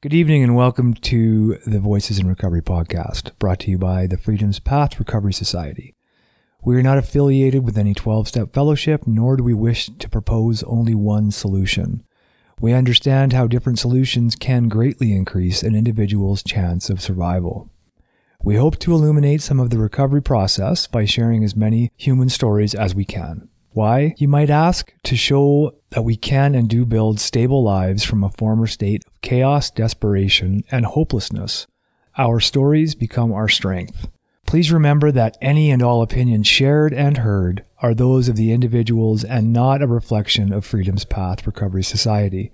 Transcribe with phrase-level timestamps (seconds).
[0.00, 4.16] Good evening and welcome to the Voices in Recovery podcast, brought to you by the
[4.16, 5.96] Freedom's Path Recovery Society.
[6.62, 10.62] We are not affiliated with any 12 step fellowship, nor do we wish to propose
[10.62, 12.04] only one solution.
[12.60, 17.68] We understand how different solutions can greatly increase an individual's chance of survival.
[18.40, 22.72] We hope to illuminate some of the recovery process by sharing as many human stories
[22.72, 23.48] as we can.
[23.72, 24.92] Why, you might ask?
[25.04, 29.20] To show that we can and do build stable lives from a former state of
[29.20, 31.66] chaos, desperation, and hopelessness.
[32.16, 34.08] Our stories become our strength.
[34.46, 39.22] Please remember that any and all opinions shared and heard are those of the individuals
[39.22, 42.52] and not a reflection of Freedom's Path Recovery Society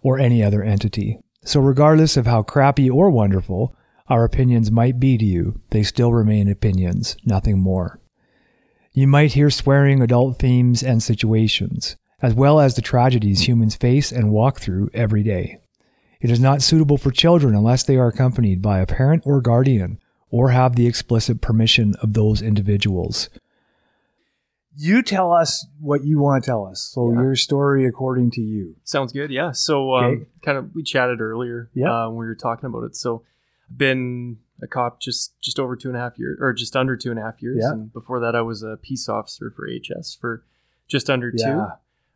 [0.00, 1.18] or any other entity.
[1.44, 3.76] So, regardless of how crappy or wonderful
[4.08, 7.98] our opinions might be to you, they still remain opinions, nothing more.
[8.96, 14.12] You might hear swearing adult themes and situations, as well as the tragedies humans face
[14.12, 15.58] and walk through every day.
[16.20, 19.98] It is not suitable for children unless they are accompanied by a parent or guardian
[20.30, 23.28] or have the explicit permission of those individuals.
[24.76, 26.80] You tell us what you want to tell us.
[26.80, 27.20] So, Yeah.
[27.22, 28.76] your story according to you.
[28.84, 29.30] Sounds good.
[29.30, 29.50] Yeah.
[29.52, 30.24] So, um, Okay.
[30.42, 31.68] kind of, we chatted earlier.
[31.74, 31.90] Yeah.
[32.04, 32.96] Uh, when we were talking about it.
[32.96, 33.22] So,
[33.70, 36.96] I've been a cop just just over two and a half years, or just under
[36.96, 37.58] two and a half years.
[37.60, 37.72] Yeah.
[37.72, 40.44] And before that, I was a peace officer for HS for
[40.88, 41.70] just under Yeah.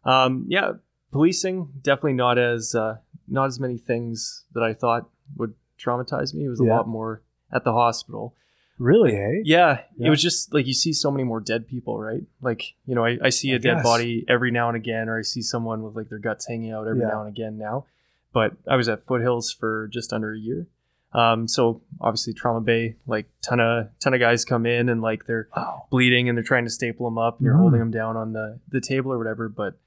[0.05, 0.11] two.
[0.11, 0.73] Um, yeah.
[1.11, 6.45] Policing definitely not as uh, not as many things that I thought would traumatize me.
[6.45, 6.77] It was a Yeah.
[6.77, 7.23] lot more
[7.53, 8.35] at the hospital.
[8.79, 9.41] Really, hey?
[9.45, 10.07] Yeah, Yeah.
[10.07, 12.23] it was just like you see so many more dead people, right?
[12.41, 13.83] Like, you know, I, I see a I dead guess.
[13.83, 16.87] body every now and again, or I see someone with like their guts hanging out
[16.87, 17.09] every Yeah.
[17.09, 17.87] now and again now.
[18.33, 20.67] But I was at Foothills for just under a year.
[21.13, 25.25] Um, so obviously Trauma Bay, like ton of ton of guys come in and like
[25.27, 25.87] they're Wow.
[25.91, 27.61] bleeding and they're trying to staple them up and you're Mhm.
[27.61, 29.49] holding them down on the the table or whatever.
[29.49, 29.79] But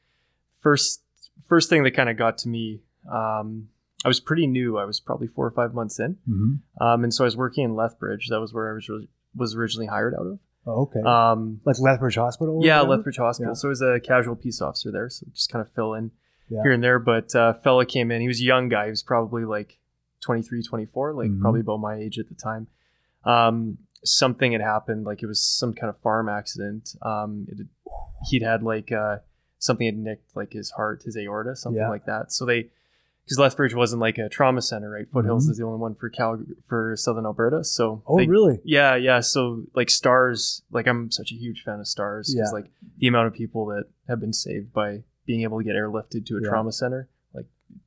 [0.59, 1.03] first
[1.47, 3.69] first thing that kind of got to me, um,
[4.03, 4.77] I was pretty new.
[4.77, 7.65] I was probably four or five months in, hmm um, and so I was working
[7.65, 8.27] in Lethbridge.
[8.29, 10.39] That was where I was really, was originally hired out of.
[10.65, 11.01] Oh, okay.
[11.01, 12.59] Um, like Lethbridge Hospital?
[12.63, 12.81] yeah?
[12.81, 13.51] Lethbridge Hospital.
[13.51, 13.55] Yeah.
[13.55, 15.09] So I was a casual peace officer there.
[15.09, 16.11] So just kind of fill in
[16.49, 16.61] Yeah.
[16.63, 16.99] here and there.
[16.99, 18.21] But uh, fella came in.
[18.21, 18.85] He was a young guy.
[18.85, 19.79] He was probably like
[20.21, 21.41] 23, 24, like Mhm.
[21.41, 22.67] probably about my age at the time.
[23.25, 25.05] Um, something had happened.
[25.05, 26.95] Like it was some kind of farm accident.
[27.01, 27.69] Um, it had,
[28.29, 29.17] he'd had like uh,
[29.59, 31.89] something had nicked like his heart, his aorta, something Yeah.
[31.89, 32.31] like that.
[32.31, 32.69] So they,
[33.25, 35.07] because Lethbridge wasn't like a trauma center, right?
[35.07, 35.51] Foothills Mhm.
[35.51, 37.63] is the only one for Cal for Southern Alberta.
[37.63, 38.59] So Oh, they, really?
[38.63, 39.19] yeah, yeah.
[39.19, 42.53] So like STARS, like I'm such a huge fan of STARS because Yeah.
[42.59, 46.25] like the amount of people that have been saved by being able to get airlifted
[46.25, 46.49] to a Yeah.
[46.49, 47.07] trauma center,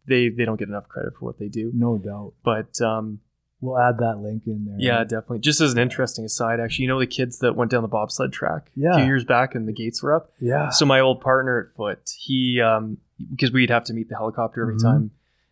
[0.06, 1.70] they they don't get enough credit for what they do.
[1.74, 2.34] No doubt.
[2.44, 3.20] But um,
[3.60, 4.76] We'll add that link in there.
[4.78, 5.38] yeah, definitely.
[5.38, 8.30] Just as an interesting aside, actually, you know the kids that went down the bobsled
[8.30, 10.32] track a few years back and the gates were up.
[10.38, 10.68] Yeah.
[10.68, 12.98] So my old partner at Foot, he um
[13.30, 14.82] because we'd have to meet the helicopter every Mhm.
[14.82, 15.10] time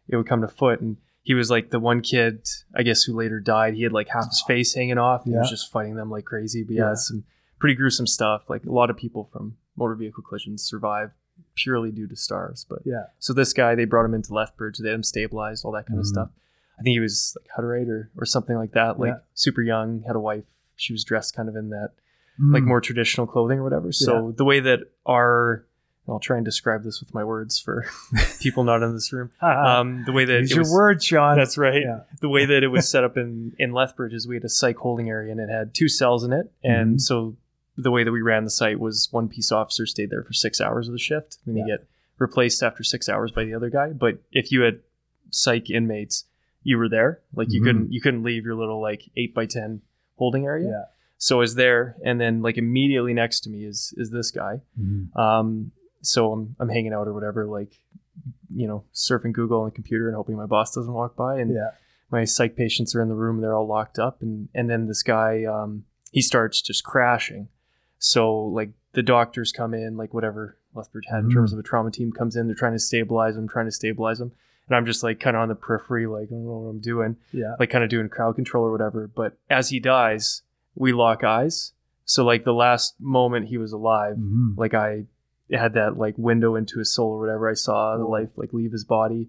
[0.09, 3.15] it would come to Foot, and he was like the one kid, I guess, who
[3.15, 3.75] later died.
[3.75, 5.23] He had like half his face hanging off.
[5.25, 5.33] Yeah.
[5.35, 6.65] He was just fighting them like crazy.
[6.65, 6.95] But yeah, Yeah.
[6.97, 7.25] some
[7.61, 8.51] pretty gruesome stuff.
[8.51, 11.13] Like a lot of people from motor vehicle collisions survive
[11.55, 12.67] purely due to STARS.
[12.69, 13.05] But Yeah.
[13.19, 14.79] so this guy, they brought him into Lethbridge.
[14.79, 16.03] They had him stabilized, all that kind Mhm.
[16.03, 16.31] of stuff.
[16.79, 18.99] I think he was like Hutterite or, or something like that.
[18.99, 19.19] Like Yeah.
[19.35, 20.45] super young, had a wife.
[20.77, 21.91] She was dressed kind of in that
[22.41, 22.67] like Mm.
[22.69, 23.93] more traditional clothing or whatever.
[23.93, 25.67] So the way that our
[26.09, 27.85] I'll try and describe this with my words for
[28.41, 29.31] people not in this room.
[29.41, 31.37] Um, the way that Use it your was, word, Sean.
[31.37, 31.81] That's right.
[31.83, 32.01] Yeah.
[32.21, 34.77] The way that it was set up in in Lethbridge is we had a psych
[34.79, 37.01] holding area and it had two cells in it, and Mhm.
[37.01, 37.37] so
[37.77, 40.61] the way that we ran the site was one peace officer stayed there for six
[40.61, 41.65] hours of the shift, and Yeah.
[41.65, 41.87] you get
[42.19, 43.93] replaced after six hours by the other guy.
[43.93, 44.81] But if you had
[45.31, 46.25] psych inmates,
[46.63, 47.21] you were there.
[47.35, 47.65] Like you Mhm.
[47.65, 49.81] couldn't you couldn't leave your little like eight by ten
[50.17, 50.69] holding area.
[50.69, 50.85] Yeah.
[51.19, 54.61] So I was there, and then like immediately next to me is is this guy.
[54.81, 55.17] Mhm.
[55.17, 55.73] Um,
[56.03, 57.79] so I'm I'm hanging out or whatever, like
[58.55, 61.53] you know, surfing Google on the computer and hoping my boss doesn't walk by, and
[61.55, 61.71] Yeah.
[62.11, 65.03] my psych patients are in the room, they're all locked up, and and then this
[65.03, 67.49] guy, um, he starts just crashing.
[68.05, 71.35] So like the doctors come in, like whatever Lethbridge had in Mhm.
[71.35, 74.19] terms of a trauma team comes in, they're trying to stabilize them, trying to stabilize
[74.19, 74.33] them.
[74.69, 76.79] and I'm just like kind of on the periphery, like I don't know what I'm
[76.79, 77.57] doing Yeah.
[77.59, 79.07] like kind of doing crowd control or whatever.
[79.13, 80.43] But as he dies,
[80.77, 81.73] we lock eyes.
[82.05, 84.57] So like the last moment he was alive, Mhm.
[84.57, 85.07] like I
[85.51, 87.49] had that like window into his soul or whatever.
[87.51, 89.29] I saw the life like leave his body,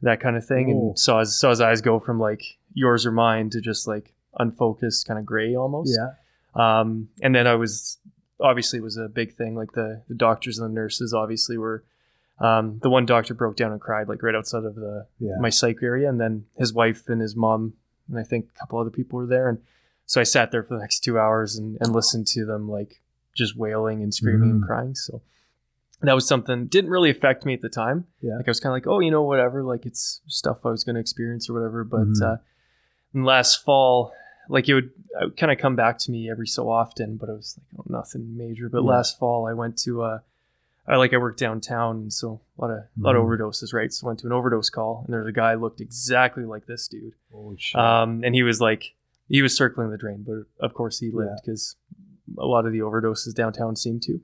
[0.00, 0.70] that kind of thing, Oh.
[0.90, 4.14] and saw his saw his eyes go from like yours or mine to just like
[4.38, 5.94] unfocused, kind of gray almost.
[5.98, 6.12] Yeah.
[6.54, 7.98] Um, and then I was
[8.40, 9.54] obviously it was a big thing.
[9.54, 11.84] Like the the doctors and the nurses obviously were.
[12.40, 15.38] Um, the one doctor broke down and cried like right outside of the Yeah.
[15.40, 17.72] my psych area, and then his wife and his mom
[18.08, 19.58] and I think a couple other people were there, and
[20.06, 23.00] so I sat there for the next two hours and, and listened to them like
[23.34, 24.66] just wailing and screaming and Mhm.
[24.66, 24.94] crying.
[24.94, 25.20] So
[26.02, 28.06] that was something didn't really affect me at the time.
[28.20, 28.36] Yeah.
[28.36, 29.64] Like I was kind of like, oh, you know, whatever.
[29.64, 31.82] Like it's stuff I was going to experience or whatever.
[31.82, 32.22] But Mhm.
[32.22, 32.36] uh,
[33.14, 34.12] last fall,
[34.48, 34.90] like it would,
[35.36, 37.16] kind of come back to me every so often.
[37.16, 38.68] But it was like oh, nothing major.
[38.68, 38.90] But Yeah.
[38.90, 40.18] last fall, I went to uh,
[40.86, 43.92] I like I worked downtown, so a lot of a lot of overdoses, right?
[43.92, 46.88] So I went to an overdose call, and there's a guy looked exactly like this
[46.88, 47.12] dude.
[47.74, 48.94] Um, and he was like,
[49.28, 51.76] he was circling the drain, but of course he lived because
[52.38, 54.20] a lot of the overdoses downtown seem to.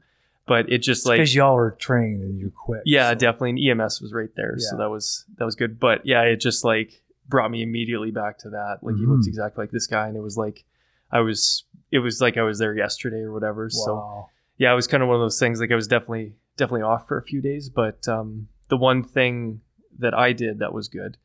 [0.47, 2.83] But it just like because y'all were trained and you're quick.
[2.85, 3.51] yeah, so- definitely.
[3.71, 5.79] And EMS was right there, so that was that was good.
[5.81, 8.79] But yeah, it just like brought me immediately back to that.
[8.83, 9.29] Like he looked Mhm.
[9.29, 10.65] exactly like this guy, and it was like
[11.11, 11.65] I was.
[11.91, 13.71] It was like I was there yesterday or whatever.
[13.71, 14.27] So
[14.59, 15.61] yeah, it was kind of one of those things.
[15.61, 19.61] Like I was definitely definitely off for a few days, but um, the one thing
[19.99, 21.17] that I did that was good,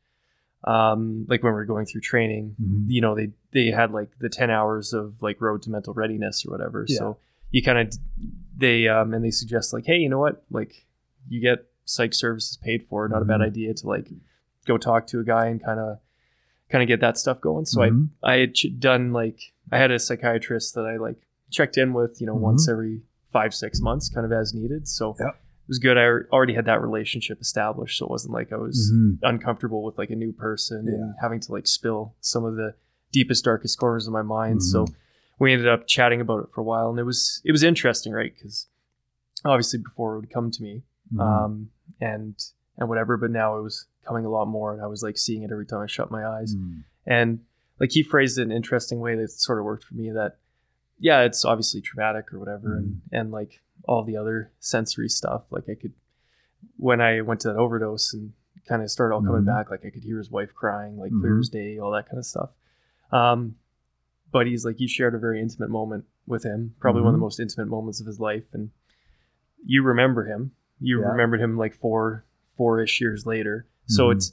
[0.64, 2.84] um, like when we were going through training, Mhm.
[2.88, 6.44] you know, they they had like the ten hours of like road to mental readiness
[6.46, 6.84] or whatever.
[6.88, 6.98] Yeah.
[6.98, 7.18] So
[7.50, 7.94] you kind of
[8.56, 10.86] they um and they suggest like, hey, you know what, like
[11.28, 13.46] you get psych services paid for, not a bad Mhm.
[13.46, 14.08] idea to like
[14.72, 15.98] go talk to a guy and kind of
[16.70, 17.64] kind of get that stuff going.
[17.66, 18.08] So Mhm.
[18.22, 19.38] I I had ch- done like
[19.72, 21.20] I had a psychiatrist that I like
[21.50, 23.02] checked in with, you know, once every
[23.32, 24.86] five six months, kind of as needed.
[24.88, 25.28] So Yep.
[25.34, 25.96] it was good.
[25.98, 29.18] I already had that relationship established, so it wasn't like I was Mhm.
[29.22, 30.94] uncomfortable with like a new person Yeah.
[30.94, 32.74] and having to like spill some of the
[33.12, 34.62] deepest darkest corners of my mind.
[34.62, 34.94] So Mhm.
[35.40, 38.12] we ended up chatting about it for a while, and it was it was interesting,
[38.12, 38.32] right?
[38.34, 38.68] Because
[39.44, 40.82] obviously before it would come to me,
[41.12, 41.20] Mhm.
[41.20, 41.70] um,
[42.00, 42.34] and
[42.78, 45.42] and whatever, but now it was coming a lot more, and I was like seeing
[45.42, 46.54] it every time I shut my eyes.
[46.54, 46.84] Mhm.
[47.06, 47.40] And
[47.78, 50.10] like he phrased it in an interesting way that sort of worked for me.
[50.10, 50.36] That
[50.98, 55.44] yeah, it's obviously traumatic or whatever, and and like all the other sensory stuff.
[55.50, 55.92] Like I could
[56.76, 58.32] when I went to that overdose and
[58.66, 59.46] kind of started all coming Mhm.
[59.46, 61.40] back, like I could hear his wife crying, like clear Mhm.
[61.40, 62.50] as day, all that kind of stuff.
[63.10, 63.56] Um,
[64.30, 67.24] but he's like, you shared a very intimate moment with him, probably one of the
[67.24, 68.70] most intimate moments of his life, and
[69.64, 70.52] you remember him.
[70.78, 71.08] You Yeah.
[71.08, 72.24] remembered him like four
[72.56, 73.64] four ish years later.
[73.90, 74.12] So Mhm.
[74.16, 74.32] it's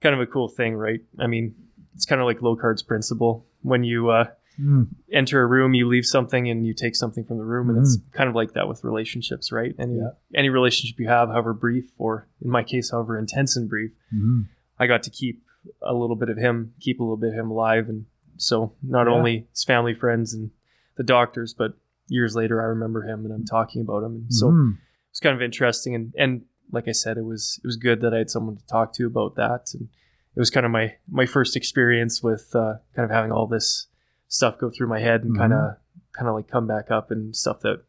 [0.00, 1.00] kind of a cool thing, right?
[1.18, 1.54] I mean,
[1.94, 3.46] it's kind of like Locard's principle.
[3.62, 4.26] When you uh,
[4.60, 4.88] Mhm.
[5.12, 7.98] enter a room, you leave something and you take something from the room, and it's
[8.12, 9.74] kind of like that with relationships, right?
[9.78, 10.10] Any Yeah.
[10.34, 14.46] any relationship you have, however brief, or in my case, however intense and brief, Mhm.
[14.78, 15.42] I got to keep
[15.82, 19.06] a little bit of him, keep a little bit of him alive, and so not
[19.06, 19.12] Yeah.
[19.14, 20.50] only his family, friends, and
[20.96, 21.74] the doctors, but
[22.08, 24.76] years later, I remember him and I'm talking about him, and so Mhm.
[25.10, 28.14] it's kind of interesting and and like I said, it was it was good that
[28.14, 29.88] I had someone to talk to about that, and
[30.36, 33.86] it was kind of my my first experience with uh, kind of having all this
[34.28, 35.38] stuff go through my head and Mhm.
[35.38, 35.76] kind of
[36.12, 37.82] kind of like come back up and stuff that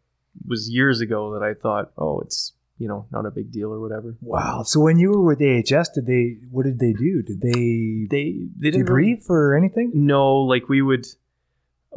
[0.48, 3.80] was years ago that I thought, oh, it's you know not a big deal or
[3.80, 4.16] whatever.
[4.22, 4.64] Wow.
[4.64, 6.38] So when you were with AHS, did they?
[6.52, 7.22] What did they do?
[7.24, 9.92] Did they They they didn't really- debrief or anything?
[9.96, 11.08] No, like we would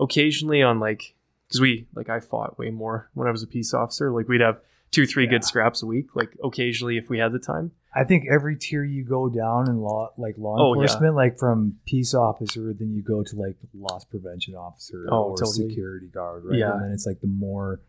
[0.01, 1.15] occasionally on like
[1.49, 4.11] because we like I fought way more when I was a peace officer.
[4.13, 4.61] Like we'd have
[4.91, 5.31] two three Yeah.
[5.31, 6.15] good scraps a week.
[6.15, 7.73] Like occasionally if we had the time.
[7.95, 10.83] I think every tier you go down in law, like law Oh, yeah.
[10.83, 15.37] enforcement, like from peace officer, then you go to like loss prevention officer Oh, or
[15.37, 15.69] totally.
[15.71, 16.59] security guard, right?
[16.59, 16.73] Yeah.
[16.75, 17.81] And then it's like the more,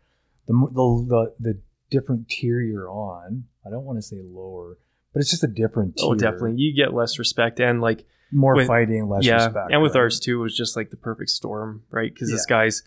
[0.46, 1.60] the the the, the
[1.90, 3.44] different tier you're on.
[3.66, 4.78] I don't want to say lower,
[5.12, 6.28] but it's just a different oh, tier.
[6.28, 6.54] Oh, definitely.
[6.56, 9.70] You get less respect and like more with- fighting, less yeah, respect.
[9.70, 10.00] and with right?
[10.02, 12.12] ours too, it was just like the perfect storm, right?
[12.12, 12.82] Because this guy's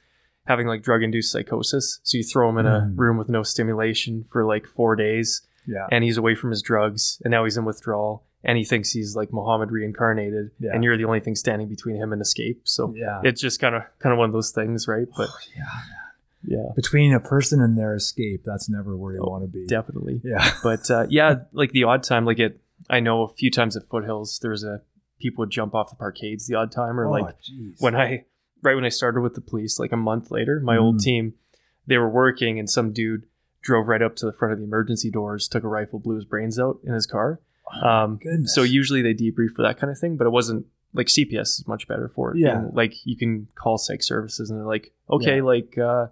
[0.45, 2.97] having like drug induced psychosis, so you throw him in a Mm.
[2.97, 7.21] room with no stimulation for like four days, yeah, and he's away from his drugs,
[7.23, 10.71] and now he's in withdrawal, and he thinks he's like Muhammad reincarnated, Yeah.
[10.73, 12.61] and you're the only thing standing between him and escape.
[12.65, 15.07] So yeah, it's just kind of kind of one of those things, right?
[15.15, 15.63] But yeah.
[16.45, 19.65] yeah, Between a person and their escape, that's never where you Oh, want to be.
[19.65, 20.19] definitely.
[20.25, 20.51] Yeah.
[20.63, 23.87] But uh, yeah, like the odd time, like it, I know a few times at
[23.87, 24.81] Foothills, there was a
[25.21, 27.75] people would jump off the parkades the odd time, or Oh, like jeez.
[27.79, 28.25] when I
[28.63, 31.03] right when I started with the police, like a month later, my old Mm.
[31.03, 31.33] team,
[31.85, 33.25] they were working and some dude
[33.61, 36.25] drove right up to the front of the emergency doors, took a rifle, blew his
[36.25, 37.39] brains out in his car.
[37.81, 38.53] Um, goodness.
[38.53, 41.67] so usually they debrief for that kind of thing, but it wasn't like CPS is
[41.67, 42.37] much better for it.
[42.39, 42.59] Yeah.
[42.59, 45.43] And, like you can call psych services and they're like, okay, Yeah.
[45.43, 46.07] like uh,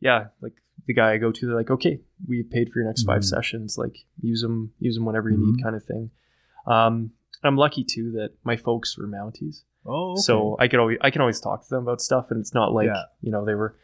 [0.00, 0.52] yeah, like
[0.86, 3.24] the guy I go to, they're like, okay, we paid for your next five Mhm.
[3.24, 5.56] sessions, like use them, use them whenever you Mhm.
[5.56, 6.10] need, kind of thing.
[6.66, 9.62] Um, I'm lucky too that my folks were Mounties.
[9.86, 10.20] Oh, okay.
[10.22, 12.72] So I could always I can always talk to them about stuff, and it's not
[12.72, 13.02] like Yeah.
[13.22, 13.74] you know they were.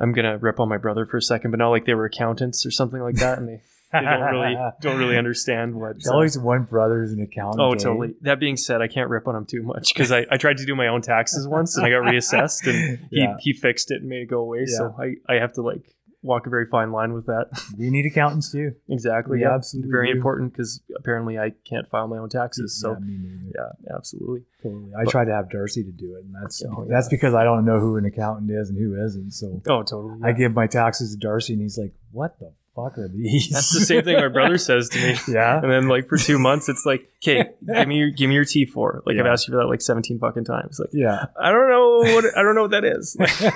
[0.00, 2.66] I'm gonna rip on my brother for a second, but not like they were accountants
[2.66, 5.94] or something like that, and they, they don't really don't really understand what.
[5.94, 7.60] There's uh, always one brother who's an accountant.
[7.62, 7.76] oh, eh?
[7.78, 8.14] totally.
[8.20, 10.66] That being said, I can't rip on him too much because I, I tried to
[10.66, 13.36] do my own taxes once and I got reassessed, and he, Yeah.
[13.40, 14.66] he fixed it and made it go away.
[14.66, 17.46] So I I have to like walk a very fine line with that.
[17.78, 18.72] We need accountants too.
[18.88, 19.40] exactly.
[19.40, 19.54] Yeah.
[19.54, 20.16] absolutely Very do.
[20.16, 22.78] important because apparently I can't file my own taxes.
[22.80, 24.42] So yeah, me yeah, absolutely.
[24.62, 24.92] Totally.
[24.98, 26.88] I But- tried to have Darcy to do it, and that's Oh, yeah.
[26.90, 29.30] that's because I don't know who an accountant is and who isn't.
[29.32, 30.18] So Oh, totally.
[30.22, 33.48] I give my taxes to Darcy, and he's like, "What the fuck are these?
[33.52, 35.16] That's the same thing my brother says to me.
[35.28, 35.60] yeah.
[35.60, 38.44] And then like for two months, it's like, okay, give me your give me your
[38.44, 39.02] T four.
[39.06, 40.78] Like I've asked you for that like seventeen fucking times.
[40.78, 41.26] Like Yeah.
[41.40, 43.16] I don't know what I don't know what that is.
[43.28, 43.54] Like,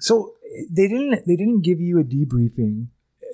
[0.00, 0.34] so
[0.70, 2.88] they didn't they didn't give you a debriefing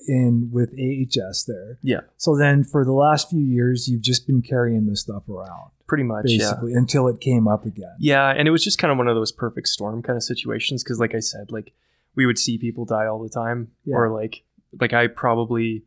[0.07, 1.79] in with AHS there.
[1.83, 2.01] Yeah.
[2.17, 6.05] So then for the last few years you've just been carrying this stuff around pretty
[6.05, 6.39] much, yeah.
[6.39, 7.97] basically until it came up again.
[7.99, 10.85] Yeah, and it was just kind of one of those perfect storm kind of situations
[10.85, 11.73] because, like I said, like
[12.15, 13.97] we would see people die all the time, Yeah.
[13.97, 14.43] or like
[14.81, 15.85] like I probably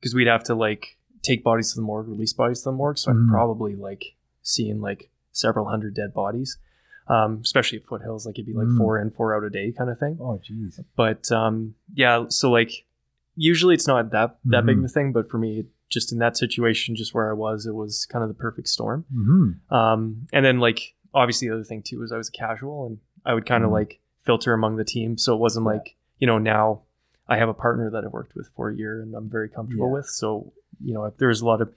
[0.00, 2.98] because we'd have to like take bodies to the morgue, release bodies to the morgue,
[2.98, 3.14] so Mhm.
[3.14, 6.58] I'm probably like seeing like several hundred dead bodies,
[7.08, 8.26] um, especially at foothills.
[8.26, 8.76] Like it'd be like Mm.
[8.78, 10.18] four in, four out a day kind of thing.
[10.20, 10.78] Oh jeez.
[10.96, 12.70] But um, yeah, so like
[13.36, 14.86] usually it's not that that big of Mhm.
[14.86, 18.06] a thing, but for me, just in that situation, just where I was, it was
[18.06, 19.04] kind of the perfect storm.
[19.12, 22.86] hmm Um, and then like obviously the other thing too was I was a casual
[22.86, 23.74] and I would kind of Mhm.
[23.74, 25.72] like filter among the team, so it wasn't Yeah.
[25.72, 26.82] like you know now
[27.28, 29.86] I have a partner that I've worked with for a year and I'm very comfortable
[29.88, 29.92] Yeah.
[29.94, 30.06] with.
[30.06, 30.52] So
[30.82, 31.74] you know if there was a lot of it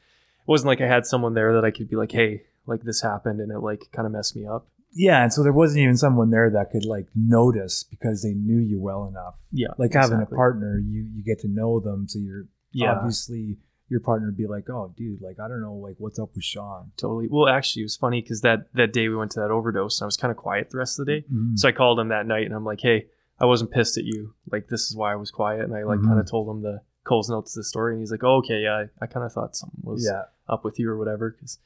[0.48, 3.40] wasn't like I had someone there that I could be like, hey, like this happened
[3.42, 4.68] and it like kind of messed me up.
[4.94, 8.58] Yeah, and so there wasn't even someone there that could like notice because they knew
[8.60, 9.36] you well enough.
[9.52, 13.58] Yeah, Like having a partner, you you get to know them, so you're Yeah, obviously
[13.90, 16.44] your partner would be like, oh, dude, like I don't know, like what's up with
[16.44, 16.92] Sean?
[16.98, 17.28] totally.
[17.30, 20.06] Well, actually, it was funny because that that day we went to that overdose and
[20.06, 21.26] I was kind of quiet the rest of the day.
[21.32, 21.58] Mhm.
[21.60, 23.08] So I called him that night and I'm like, hey,
[23.40, 24.34] I wasn't pissed at you.
[24.52, 25.62] Like, this is why I was quiet.
[25.62, 26.06] And I like Mhm.
[26.08, 27.94] kind of told him the Cole's notes of the story.
[27.94, 30.64] And he's like, oh, okay, yeah, I, I kind of thought something was yeah, up
[30.66, 31.32] with you or whatever.
[31.32, 31.60] Cause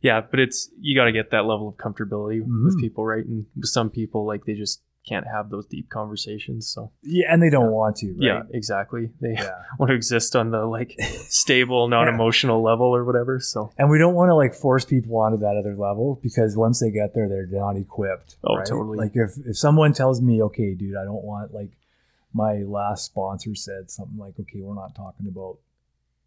[0.00, 2.80] yeah, but it's, you got to get that level of comfortability with Mhm.
[2.80, 3.24] people, right?
[3.24, 6.66] And with some people, like, they just can't have those deep conversations.
[6.68, 7.70] So yeah, and they don't Yeah.
[7.70, 8.16] want to, right?
[8.20, 9.10] yeah, exactly.
[9.20, 9.54] They yeah.
[9.78, 10.94] want to exist on the like
[11.28, 13.38] stable, non emotional level or whatever.
[13.38, 16.80] So And we don't want to like force people onto that other level because once
[16.80, 18.36] they get there, they're not equipped.
[18.44, 18.66] Oh, right?
[18.66, 18.98] totally.
[18.98, 21.70] Like if if someone tells me, okay, dude, I don't want like
[22.34, 25.58] my last sponsor said something like, okay, we're not talking about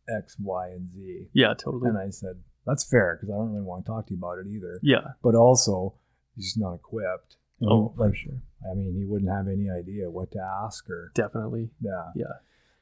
[0.07, 1.89] X, Y, and Z, yeah, totally.
[1.89, 4.39] and I said that's fair because I don't really want to talk to you about
[4.39, 4.79] it either.
[4.81, 5.09] Yeah.
[5.21, 5.93] But also,
[6.35, 7.35] he's just not equipped.
[7.61, 8.41] Oh, for like sure.
[8.69, 11.11] I mean, he wouldn't have any idea what to ask her.
[11.15, 11.69] Definitely.
[11.81, 12.11] yeah.
[12.15, 12.25] Yeah.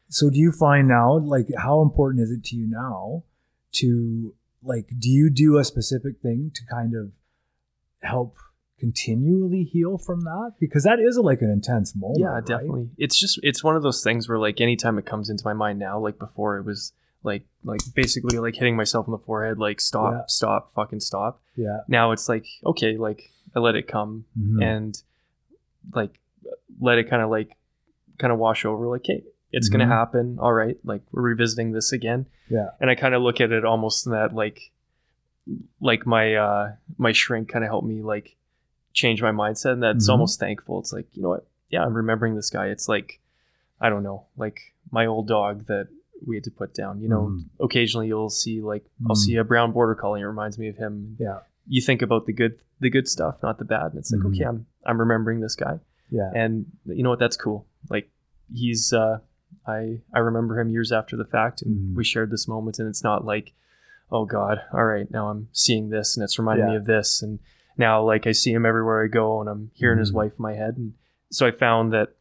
[0.09, 3.23] So do you find now, like, how important is it to you now
[3.73, 7.11] to, like, do you do a specific thing to kind of
[8.01, 8.35] help
[8.79, 10.53] continually heal from that?
[10.59, 12.19] Because that is like an intense moment.
[12.19, 12.45] yeah right?
[12.45, 15.53] definitely it's just it's one of those things where like anytime it comes into my
[15.53, 16.93] mind now like before it was
[17.23, 20.21] like like basically like hitting myself in the forehead like stop Yeah.
[20.27, 21.79] stop fucking stop Yeah.
[21.87, 24.63] now it's like okay like i let it come Mhm.
[24.63, 25.01] and
[25.93, 26.19] like
[26.79, 27.55] let it kind of like
[28.17, 29.89] kind of wash over like hey it's gonna Mhm.
[29.89, 32.69] happen all right like we're revisiting this again Yeah.
[32.81, 34.71] and i kind of look at it almost in that like
[35.79, 38.35] like my uh my shrink kind of helped me like
[38.93, 40.11] change my mindset and that's Mhm.
[40.13, 43.19] almost thankful it's like you know what yeah i'm remembering this guy it's like
[43.79, 45.87] i don't know like my old dog that
[46.25, 47.45] we had to put down you know Mhm.
[47.59, 49.19] occasionally you'll see like i'll Mhm.
[49.19, 51.39] see a brown border collie and it reminds me of him Yeah.
[51.67, 54.35] You think about the good the good stuff not the bad and it's like Mhm.
[54.35, 56.31] okay i'm i'm remembering this guy Yeah.
[56.33, 58.09] and you know what that's cool like
[58.53, 59.19] he's uh
[59.65, 61.95] i i remember him years after the fact and Mhm.
[61.95, 63.53] we shared this moment and it's not like
[64.11, 67.39] oh god all right now i'm seeing this and it's reminding me of this and
[67.77, 70.15] now like i see him everywhere i go and i'm hearing his Mhm.
[70.15, 70.93] wife in my head and
[71.31, 72.13] so i found that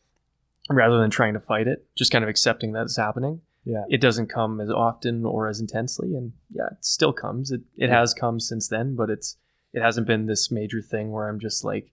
[0.70, 3.84] rather than trying to fight it just kind of accepting that it's happening Yeah.
[3.88, 7.88] it doesn't come as often or as intensely and yeah it still comes it, it
[7.90, 7.98] Yeah.
[8.00, 9.36] has come since then but it's
[9.74, 11.90] it hasn't been this major thing where i'm just like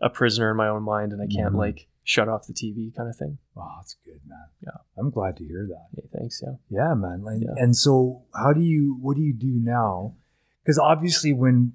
[0.00, 1.58] a prisoner in my own mind and i can't Mhm.
[1.66, 4.46] like shut off the tv kind of thing Oh, that's good, man.
[4.60, 4.78] Yeah.
[4.98, 5.86] I'm glad to hear that.
[5.96, 7.22] hey thanks yeah Yeah, man.
[7.22, 7.54] Like, Yeah.
[7.56, 8.98] And so, how do you?
[9.00, 10.16] What do you do now?
[10.62, 11.72] Because obviously, when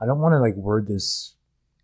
[0.00, 1.36] I don't want to like word this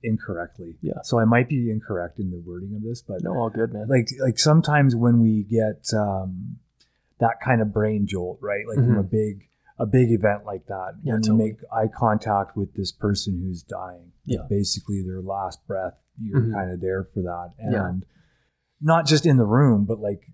[0.02, 1.00] incorrectly, Yeah.
[1.02, 3.88] So I might be incorrect in the wording of this, but no all good man
[3.88, 6.58] like like sometimes when we get um,
[7.18, 8.66] that kind of brain jolt, right?
[8.68, 9.10] Like from a Mhm.
[9.10, 9.48] big
[9.78, 11.48] a big event like that, Yeah, when totally.
[11.48, 14.46] you make eye contact with this person who's dying, like, Yeah.
[14.48, 16.52] basically their last breath, you're Mhm.
[16.52, 17.92] kind of there for that, and Yeah.
[18.80, 20.32] not just in the room, but like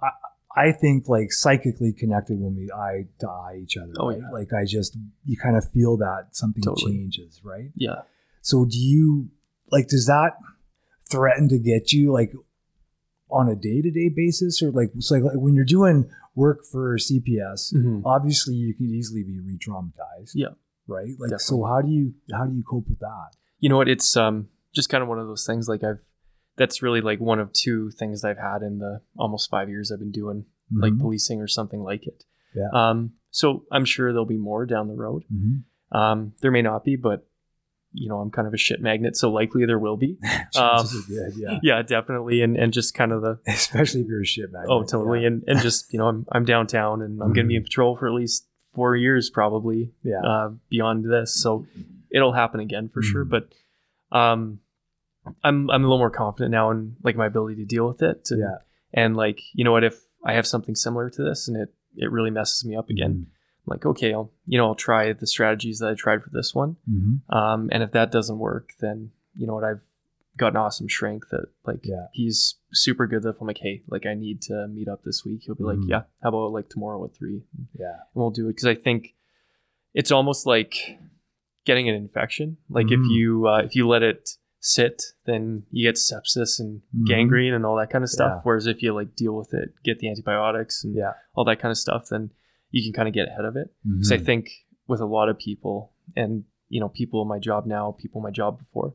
[0.00, 0.10] I,
[0.56, 3.92] I think like psychically connected when we eye to eye each other.
[3.98, 4.18] Oh, right?
[4.20, 4.30] yeah.
[4.30, 6.92] Like I just you kind of feel that something Totally.
[6.92, 7.70] changes, right?
[7.74, 8.02] yeah
[8.44, 9.30] So do you
[9.72, 10.32] like does that
[11.10, 12.32] threaten to get you like
[13.30, 16.60] on a day to day basis or like it's like, like when you're doing work
[16.70, 18.02] for CPS, Mhm.
[18.04, 20.32] obviously you could easily be re-traumatized.
[20.34, 20.48] Yeah.
[20.86, 21.14] Right.
[21.18, 23.30] Like so how do you how do you cope with that?
[23.60, 26.02] you know what it's um just kind of one of those things like i've
[26.56, 30.00] that's really like one of two things i've had in the almost five years i've
[30.00, 31.00] been doing like Mhm.
[31.00, 32.24] policing or something like it
[32.54, 32.68] Yeah.
[32.74, 35.62] um so i'm sure there'll be more down the road Mhm.
[35.92, 37.26] Um, there may not be, but
[37.94, 40.18] you know I'm kind of a shit magnet, so likely there will be.
[40.56, 41.58] Um, good, yeah.
[41.62, 44.68] yeah, definitely, and and just kind of the Especially if you're a shit magnet.
[44.70, 45.28] oh totally, Yeah.
[45.28, 48.06] and and just you know I'm I'm downtown and I'm gonna be in patrol for
[48.06, 50.20] at least four years probably yeah.
[50.20, 51.66] uh, beyond this, so
[52.10, 53.24] it'll happen again for sure.
[53.24, 53.30] Mhm.
[53.30, 53.48] But
[54.16, 54.60] um,
[55.42, 58.28] I'm I'm a little more confident now in like my ability to deal with it.
[58.30, 58.56] And, Yeah.
[58.92, 62.10] and like you know what, if I have something similar to this and it it
[62.10, 63.26] really messes me up again, I'm
[63.66, 66.76] like okay, I'll you know I'll try the strategies that I tried for this one.
[66.90, 67.20] Mhm.
[67.34, 69.82] Um, and if that doesn't work, then you know what I've
[70.36, 72.08] got an awesome strength that like Yeah.
[72.12, 73.22] he's super good.
[73.22, 75.62] That if I'm like, hey, like I need to meet up this week, he'll be
[75.64, 75.88] like, Mhm.
[75.88, 77.44] yeah, how about like tomorrow at three,
[77.78, 79.14] Yeah, and we'll do it because I think
[79.94, 80.98] it's almost like
[81.64, 82.56] getting an infection.
[82.68, 83.10] Like if Mhm.
[83.10, 84.30] you uh, if you let it
[84.60, 87.06] sit, then you get sepsis and Mhm.
[87.06, 88.32] gangrene and all that kind of stuff.
[88.36, 88.40] Yeah.
[88.42, 91.12] Whereas if you like deal with it, get the antibiotics and Yeah.
[91.34, 92.30] all that kind of stuff, then
[92.74, 93.72] you can kind of get ahead of it.
[93.88, 94.24] Because I mm-hmm.
[94.24, 94.50] think
[94.88, 98.24] with a lot of people, and you know, people in my job now, people in
[98.24, 98.94] my job before,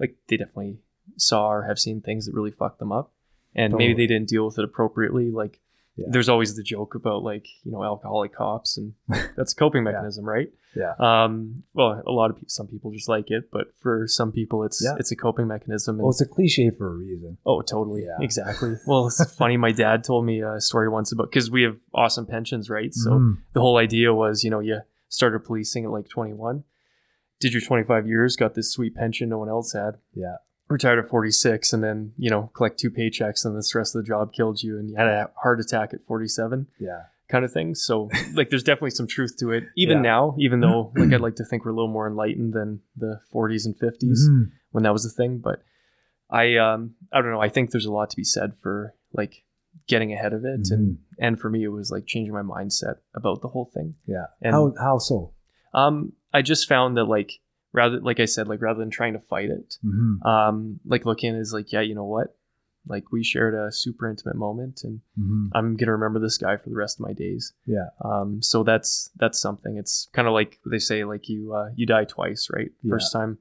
[0.00, 0.78] like they definitely
[1.16, 3.12] saw or have seen things that really fucked them up,
[3.54, 5.30] and maybe they didn't deal with it appropriately.
[5.30, 5.60] Like
[6.00, 6.06] Yeah.
[6.10, 8.94] there's always the joke about like you know alcoholic cops, and
[9.36, 9.92] that's a coping Yeah.
[9.92, 10.50] mechanism, right?
[10.74, 10.94] Yeah.
[11.00, 14.62] Um, well, a lot of people, some people just like it, but for some people,
[14.64, 14.94] it's Yeah.
[14.98, 15.96] it's a coping mechanism.
[15.96, 17.38] And, Well, it's a cliche for a reason.
[17.44, 18.04] Oh, totally.
[18.04, 18.18] Yeah.
[18.24, 18.76] Exactly.
[18.86, 19.56] Well, it's funny.
[19.56, 22.94] My dad told me a story once about because we have awesome pensions, right?
[22.94, 23.38] So Mhm.
[23.52, 26.62] the whole idea was, you know, you started policing at like 21,
[27.40, 30.36] did your 25 years, got this sweet pension no one else had, Yeah.
[30.70, 34.06] Retired at 46, and then, you know, collect two paychecks and the stress of the
[34.08, 37.02] job killed you and you had a heart attack at 47 Yeah.
[37.28, 37.74] kind of thing.
[37.74, 39.64] So, like, there's definitely some truth to it.
[39.76, 40.02] Even Yeah.
[40.02, 43.20] now, even though, like, I'd like to think we're a little more enlightened than the
[43.34, 44.50] 40s and 50s Mhm.
[44.70, 45.38] when that was a thing.
[45.38, 45.62] But
[46.30, 47.40] I um I don't know.
[47.40, 49.42] I think there's a lot to be said for like
[49.88, 53.40] getting ahead of it, and and for me, it was like changing my mindset about
[53.42, 53.96] the whole thing.
[54.06, 54.26] Yeah.
[54.40, 55.32] And- how how so?
[55.74, 57.32] Um, I just found that like
[57.72, 60.26] rather like I said, like rather than trying to fight it, Mm-hmm.
[60.26, 62.36] um, like looking is like yeah, you know what,
[62.86, 65.46] like we shared a super intimate moment, and Mm-hmm.
[65.54, 67.52] I'm gonna remember this guy for the rest of my days.
[67.66, 67.88] Yeah.
[68.04, 69.76] Um, so that's that's something.
[69.76, 72.70] It's kind of like they say, like you uh, you die twice, right?
[72.82, 72.90] Yeah.
[72.90, 73.38] First time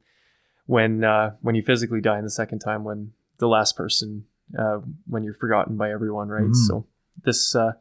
[0.65, 4.25] when uh, when you physically die, and the second time when the last person
[4.57, 6.43] uh, when you're forgotten by everyone, right?
[6.51, 6.55] Mhm.
[6.67, 6.85] So
[7.23, 7.73] this uh,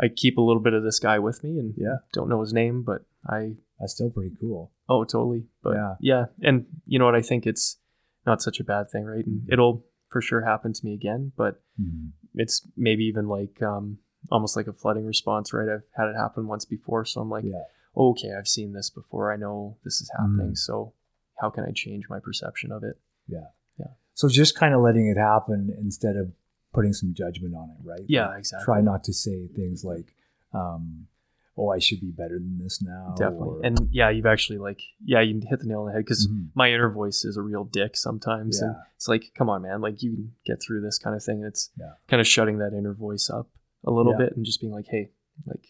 [0.00, 1.96] I keep a little bit of this guy with me, and Yeah.
[2.12, 4.72] don't know his name, but I That's still pretty cool.
[4.88, 5.94] oh totally, but Yeah.
[6.00, 7.14] yeah, and you know what?
[7.14, 7.78] I think it's
[8.26, 9.24] not such a bad thing, right?
[9.26, 9.52] And Mhm.
[9.52, 12.12] it'll for sure happen to me again, but Mhm.
[12.34, 13.98] it's maybe even like um
[14.30, 17.42] almost like a flooding response right i've had it happen once before so i'm like
[17.44, 17.64] yeah.
[17.96, 20.58] oh, okay i've seen this before i know this is happening Mm.
[20.58, 20.92] so
[21.40, 23.46] how can i change my perception of it Yeah,
[23.78, 23.92] yeah.
[24.12, 26.32] So just kind of letting it happen instead of
[26.74, 28.04] putting some judgment on it, right?
[28.08, 30.14] yeah Like, exactly Try not to say things like,
[30.52, 31.06] um,
[31.56, 34.80] "Oh, I should be better than this now." definitely or- and yeah you've actually like
[35.04, 36.48] yeah you hit the nail on the head because Mhm.
[36.54, 40.02] my inner voice is a real dick sometimes and it's like come on man like
[40.02, 41.92] you can get through this kind of thing and it's Yeah.
[42.08, 43.48] kind of shutting that inner voice up
[43.84, 44.18] a little Yeah.
[44.26, 45.10] bit and just being like hey
[45.46, 45.66] like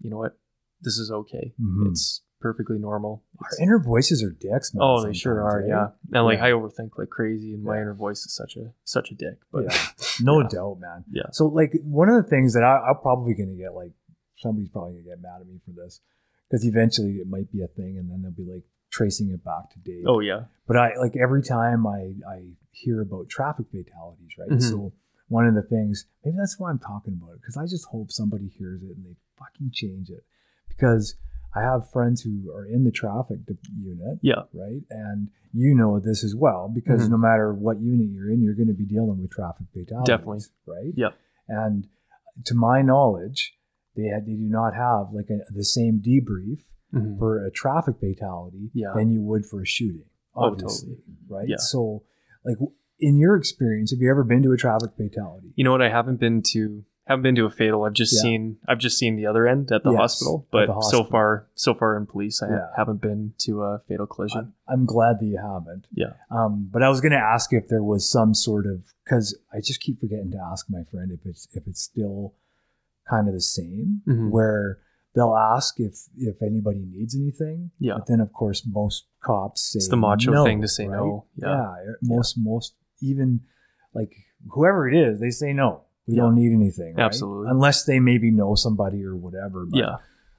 [0.00, 0.38] you know what
[0.80, 1.90] this is okay Mhm.
[1.90, 4.82] it's perfectly normal Our inner voices are dicks, man.
[4.82, 5.62] Oh, they sure are.
[5.62, 5.68] eh?
[5.68, 6.46] Yeah, and like Yeah.
[6.46, 7.82] I overthink like crazy, and my Yeah.
[7.82, 9.38] inner voice is such a such a dick.
[9.52, 9.70] But yeah,
[10.22, 10.48] no Yeah.
[10.48, 11.04] doubt, man.
[11.08, 11.22] Yeah.
[11.30, 13.92] So, like, one of the things that I, I'm probably going to get, like,
[14.42, 16.00] somebody's probably to get mad at me for this
[16.48, 19.70] because eventually it might be a thing, and then they'll be like tracing it back
[19.72, 20.04] to Dave.
[20.06, 22.38] oh yeah, But I like every time I I
[22.72, 24.50] hear about traffic fatalities, right?
[24.50, 24.62] Mhm.
[24.62, 24.92] So
[25.28, 28.10] one of the things, maybe that's why I'm talking about it, because I just hope
[28.10, 30.24] somebody hears it and they fucking change it.
[30.68, 31.14] Because
[31.54, 33.40] I have friends who are in the traffic
[33.78, 34.82] unit, yeah, right?
[34.90, 37.10] And you know this as well, because Mhm.
[37.12, 40.44] no matter what unit you're in, you're going to be dealing with traffic fatalities, Definitely.
[40.66, 40.94] right?
[40.96, 41.10] Yeah.
[41.48, 41.88] And
[42.44, 43.54] to my knowledge,
[43.96, 46.60] they had, they do not have like a, the same debrief
[46.94, 47.18] Mhm.
[47.18, 48.92] for a traffic fatality Yeah.
[48.94, 50.04] than you would for a shooting.
[50.34, 51.48] Oh, Obviously, right?
[51.48, 51.56] Yeah.
[51.58, 52.02] So,
[52.44, 52.56] like,
[52.98, 55.52] in your experience, have you ever been to a traffic fatality?
[55.56, 55.80] You know what?
[55.82, 57.82] I haven't been to haven't been to a fatal.
[57.82, 58.20] I've just Yeah.
[58.22, 60.46] seen I've just seen the other end at the Yes, hospital.
[60.52, 62.68] But the so far, so far in police, I Yeah.
[62.76, 64.52] haven't been to a fatal collision.
[64.68, 65.86] I'm, I'm glad that you haven't.
[65.92, 66.12] Yeah.
[66.30, 69.60] Um, but I was going to ask if there was some sort of because I
[69.60, 72.34] just keep forgetting to ask my friend if it's if it's still
[73.12, 74.30] kind of the same Mhm.
[74.36, 74.78] where
[75.14, 77.70] they'll ask if if anybody needs anything.
[77.78, 77.94] Yeah.
[77.98, 80.96] But then of course most cops say It's the macho no, thing to say right?
[80.96, 81.24] no.
[81.36, 81.74] Yeah.
[81.84, 81.92] Yeah.
[82.16, 82.74] Most most
[83.10, 83.40] even
[83.98, 84.12] like
[84.54, 85.70] whoever it is, they say no.
[86.06, 86.22] We Yeah.
[86.22, 86.94] don't need anything.
[86.96, 87.04] right?
[87.04, 87.50] Absolutely.
[87.50, 89.66] Unless they maybe know somebody or whatever.
[89.70, 89.96] But yeah,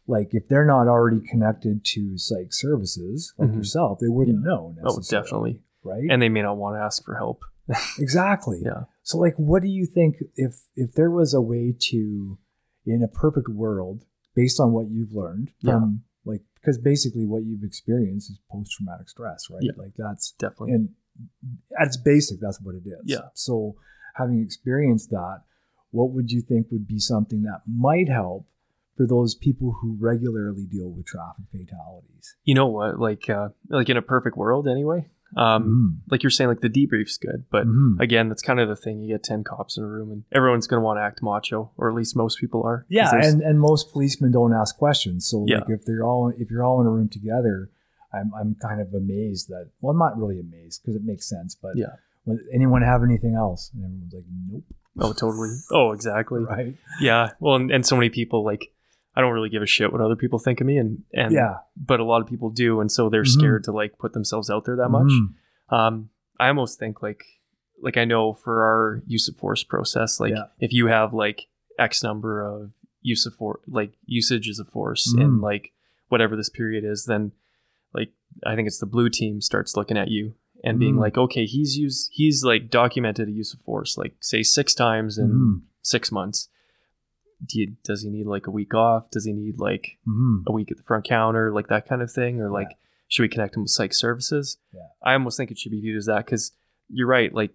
[0.08, 3.56] like if they're not already connected to psych services like Mhm.
[3.58, 4.62] yourself, they wouldn't know.
[4.84, 5.62] Oh, definitely.
[5.86, 6.08] Right.
[6.10, 7.40] and they may not want to ask for help.
[8.00, 8.62] exactly.
[8.64, 8.84] Yeah.
[9.04, 12.38] So like, what do you think if if there was a way to,
[12.86, 15.74] in a perfect world, based on what you've learned Yeah.
[15.74, 19.62] from like because basically what you've experienced is post traumatic stress, right?
[19.62, 19.72] Yeah.
[19.78, 20.74] Like that's Definitely.
[20.74, 20.90] and
[21.80, 23.02] at its basic, that's what it is.
[23.06, 23.28] Yeah.
[23.34, 23.76] So
[24.16, 25.42] having experienced that,
[25.92, 28.48] what would you think would be something that might help
[28.96, 32.36] for those people who regularly deal with traffic fatalities?
[32.46, 33.00] you know what?
[33.00, 35.08] Like, uh, like in a perfect world, anyway.
[35.36, 36.12] Um, Mhm.
[36.12, 38.00] like you're saying, like the debrief's good, but Mhm.
[38.00, 39.02] again, that's kind of the thing.
[39.02, 41.72] You get ten cops in a room, and everyone's going to want to act macho,
[41.78, 42.86] or at least most people are.
[42.90, 45.26] Yeah, and, and most policemen don't ask questions.
[45.26, 45.60] So Yeah.
[45.60, 47.70] like if they're all if you're all in a room together,
[48.14, 51.56] I'm I'm kind of amazed that well I'm not really amazed because it makes sense,
[51.56, 51.96] but Yeah.
[52.26, 53.70] When, anyone have anything else?
[53.74, 54.64] And everyone's like, nope.
[55.00, 55.58] oh, totally.
[55.72, 56.42] Oh, exactly.
[56.50, 56.76] Right?
[57.02, 57.32] Yeah.
[57.40, 58.72] Well, and, and so many people like
[59.16, 61.58] I don't really give a shit what other people think of me, and and Yeah.
[61.78, 63.28] but a lot of people do, and so they're Mhm.
[63.28, 65.12] scared to like put themselves out there that much.
[65.12, 65.34] Mhm.
[65.70, 67.24] Um, I almost think like
[67.82, 70.46] like I know for our use of force process, like Yeah.
[70.60, 71.48] if you have like
[71.78, 72.72] X number of
[73.02, 75.22] use of force, like usages of force Mhm.
[75.22, 75.74] in like
[76.08, 77.34] whatever this period is, then
[77.94, 78.14] like
[78.46, 81.00] I think it's the blue team starts looking at you and being Mhm.
[81.02, 85.18] like, okay, he's used he's like documented a use of force, like say six times
[85.18, 85.62] in Mhm.
[85.82, 86.50] six months.
[87.46, 89.10] Do you, does he need like a week off?
[89.12, 90.44] Does he need like Mhm.
[90.48, 92.70] a week at the front counter, like that kind of thing, or like
[93.10, 94.58] should we connect him with psych services?
[94.74, 94.88] Yeah.
[95.04, 96.52] I almost think it should be viewed as that because
[96.90, 97.34] you're right.
[97.34, 97.52] Like,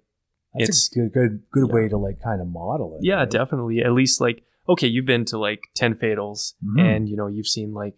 [0.54, 1.74] That's It's- a good good good yeah.
[1.74, 3.04] way to like kind of model it.
[3.04, 3.30] yeah, right?
[3.30, 3.80] definitely.
[3.82, 6.80] At least like, okay, you've been to like ten fatals, Mhm.
[6.80, 7.94] and you know you've seen like,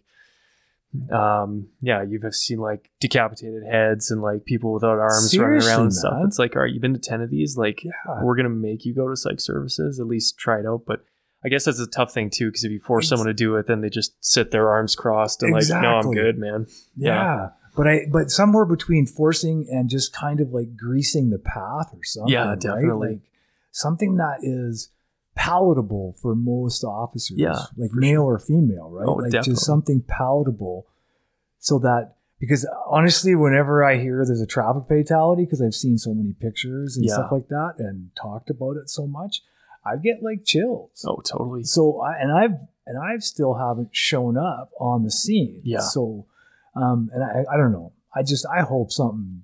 [1.11, 5.93] um, yeah, you've seen like decapitated heads and like people without arms running around and
[5.93, 6.13] stuff.
[6.13, 6.25] man.
[6.27, 7.83] It's like, all right, you've been to ten of these, like.
[7.83, 7.91] Yeah.
[8.21, 9.99] We're gonna make you go to psych services.
[9.99, 10.83] At least try it out.
[10.85, 11.05] But
[11.43, 13.55] I guess that's a tough thing too, because if you force Ex- someone to do
[13.55, 16.67] it, then they just sit their arms crossed and like, no, I'm good, man.
[16.95, 17.49] Yeah.
[17.75, 22.03] But I but somewhere between forcing and just kind of like greasing the path or
[22.03, 22.33] something.
[22.33, 22.59] Yeah, right?
[22.59, 23.09] definitely.
[23.13, 23.21] Like
[23.71, 24.89] something that is
[25.35, 27.37] palatable for most officers.
[27.37, 29.07] Yeah, Like male or female, right?
[29.07, 29.53] Oh, like definitely.
[29.53, 30.85] just something palatable
[31.59, 35.97] so that because uh, honestly, whenever I hear there's a traffic fatality, because I've seen
[35.97, 37.13] so many pictures and Yeah.
[37.13, 39.41] stuff like that and talked about it so much,
[39.85, 41.03] I get like chills.
[41.07, 41.63] Oh, totally.
[41.63, 45.61] So I and I've and I've still haven't shown up on the scene.
[45.63, 45.79] Yeah.
[45.79, 46.25] So
[46.75, 47.93] um and I I don't know.
[48.15, 49.43] I just I hope something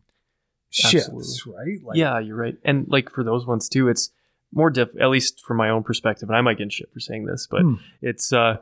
[0.70, 1.54] shifts, Absolutely.
[1.54, 1.84] right?
[1.86, 2.56] Like yeah, you're right.
[2.64, 4.10] And like for those ones too, it's
[4.54, 4.90] more diff.
[5.00, 7.62] At least from my own perspective, and I might get shit for saying this, but
[7.62, 7.76] Hmm.
[8.02, 8.58] it's uh,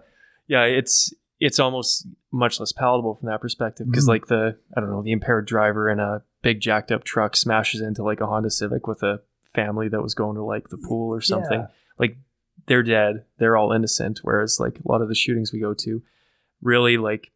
[0.47, 4.09] yeah, it's it's almost much less palatable from that perspective because Mhm.
[4.09, 7.81] like the I don't know the impaired driver in a big jacked up truck smashes
[7.81, 9.21] into like a Honda Civic with a
[9.55, 11.59] family that was going to like the pool or something.
[11.61, 11.67] Yeah.
[11.97, 12.17] Like
[12.67, 14.19] they're dead, they're all innocent.
[14.23, 16.01] Whereas like a lot of the shootings we go to,
[16.61, 17.31] really like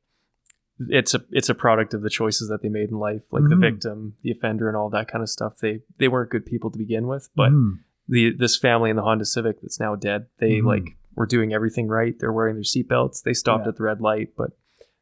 [0.89, 3.55] it's a it's a product of the choices that they made in life like the
[3.55, 3.59] Mhm.
[3.61, 6.77] victim the offender and all that kind of stuff they they weren't good people to
[6.77, 7.79] begin with but Mhm.
[8.07, 10.65] the this family in the honda civic that's now dead they Mhm.
[10.65, 13.69] like were doing everything right they're wearing their seatbelts they stopped Yeah.
[13.69, 14.51] at the red light but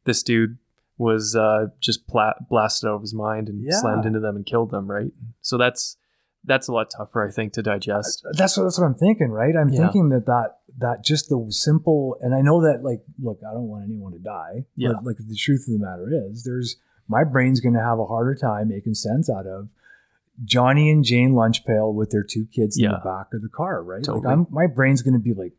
[0.05, 0.57] this dude
[0.97, 3.73] was uh, just pla- blasted out of his mind and Yeah.
[3.79, 5.95] slammed into them and killed them right so that's
[6.47, 9.29] that's a lot tougher i think to digest uh, that's what that's what I'm thinking,
[9.29, 9.53] right?
[9.55, 9.81] I'm Yeah.
[9.81, 13.67] thinking that that that just the simple and I know that like look, I don't
[13.67, 14.65] want anyone to die.
[14.75, 14.93] Yeah.
[14.93, 18.35] But like the truth of the matter is there's my brain's gonna have a harder
[18.35, 19.69] time making sense out of
[20.43, 24.03] Johnny and Jane Lunchpail with their two kids in the back of the car, right?
[24.03, 24.23] Totally.
[24.25, 25.53] Like I'm my brain's gonna be like,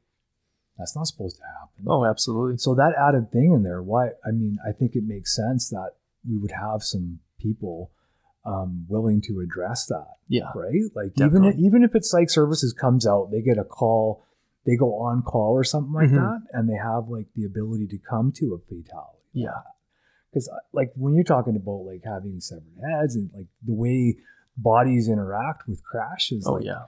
[0.79, 1.85] that's not supposed to happen.
[1.89, 4.11] oh absolutely So that added thing in there, why?
[4.25, 5.91] I mean, I think it makes sense that
[6.29, 7.91] we would have some people
[8.49, 10.85] um, willing to address that, yeah right?
[10.95, 11.65] Like even Definitely.
[11.67, 14.25] even if it's psych services comes out, they get a call,
[14.67, 16.15] they go on call or something like Mhm.
[16.23, 19.19] that, and they have like the ability to come to a fatality.
[19.33, 19.61] Yeah.
[20.31, 24.17] because like when you're talking about like having severed heads and like the way
[24.57, 26.85] bodies interact with crashes, oh like, yeah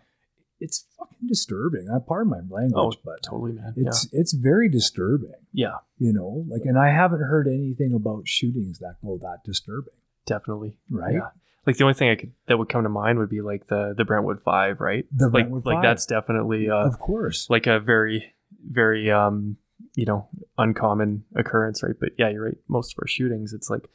[0.62, 1.88] it's fucking disturbing.
[1.88, 6.12] I pardon my language, oh but totally man it's it's very disturbing yeah yeah you
[6.12, 9.94] know like and i haven't heard anything about shootings that go that disturbing
[10.26, 11.30] definitely right Yeah.
[11.66, 13.94] Like the only thing I could that would come to mind would be like the
[13.96, 15.04] the Brentwood Five, right?
[15.14, 15.82] The like Brentwood like Five.
[15.82, 18.34] that's definitely uh, of course like a very
[18.68, 19.56] very um
[19.94, 21.94] you know uncommon occurrence, right?
[21.98, 22.56] But yeah, you're right.
[22.68, 23.88] Most of our shootings, it's like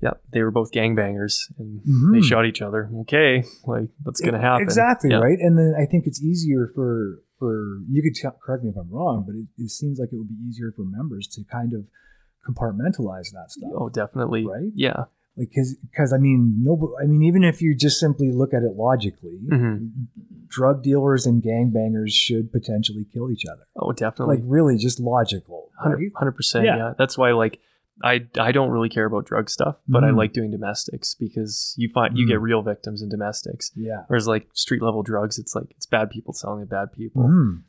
[0.00, 1.80] yeah, they were both gangbangers and
[2.12, 2.24] they Mhm.
[2.24, 2.88] shot each other.
[3.02, 4.62] Okay, like that's gonna happen.
[4.62, 5.18] exactly Yeah.
[5.18, 8.76] right and then i think it's easier for for you could t- correct me if
[8.76, 11.72] i'm wrong but it, it seems like it would be easier for members to kind
[11.72, 11.84] of
[12.46, 14.46] compartmentalize that stuff Oh, definitely.
[14.46, 14.70] Right?
[14.74, 15.04] Yeah.
[15.38, 18.62] Like because because i mean no i mean even if you just simply look at
[18.62, 19.90] it logically Mhm.
[20.48, 24.36] drug dealers and gangbangers should potentially kill each other Oh, definitely.
[24.38, 26.10] like really just logical right?
[26.16, 26.64] Hundred percent.
[26.64, 26.76] Yeah.
[26.76, 26.92] Yeah.
[26.98, 27.60] That's why like
[28.02, 30.16] I I don't really care about drug stuff, but I Mhm.
[30.16, 32.30] like doing domestics because you find you Mhm.
[32.30, 33.70] get real victims in domestics.
[33.76, 37.22] yeah Whereas like street level drugs, it's like it's bad people selling to bad people.
[37.24, 37.62] Mhm.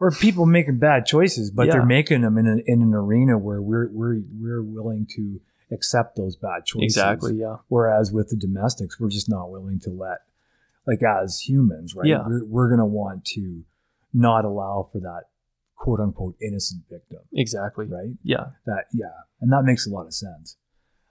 [0.00, 1.72] or people making bad choices, but Yeah.
[1.74, 5.40] they're making them in an, in an arena where we're we're we're willing to
[5.72, 6.84] accept those bad choices.
[6.96, 7.34] exactly.
[7.34, 7.56] Yeah.
[7.68, 10.18] Whereas with the domestics, we're just not willing to let,
[10.86, 12.06] like as humans, right?
[12.06, 12.24] Yeah.
[12.26, 13.64] We're, we're gonna want to
[14.12, 15.22] not allow for that
[15.76, 17.86] quote unquote innocent victim, Exactly.
[17.86, 18.14] right?
[18.22, 18.46] Yeah.
[18.66, 19.06] That yeah,
[19.40, 20.56] and that makes a lot of sense.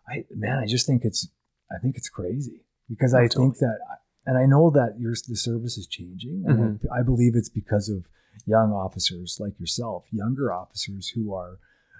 [0.07, 1.27] I man, I just think it's
[1.71, 3.45] I think it's crazy because Oh, I totally.
[3.47, 3.79] think that,
[4.25, 6.93] and I know that your the service is changing, and Mm-hmm.
[6.93, 8.07] I, I believe it's because of
[8.45, 11.57] young officers like yourself, younger officers who are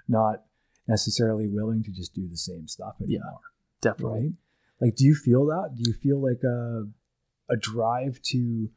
[0.08, 0.42] not
[0.88, 3.18] necessarily willing to just do the same stuff Yeah.
[3.18, 3.40] anymore,
[3.80, 4.20] Definitely.
[4.20, 4.32] right?
[4.80, 5.70] Like, do you feel that?
[5.76, 6.86] Do you feel like a
[7.48, 8.70] a drive to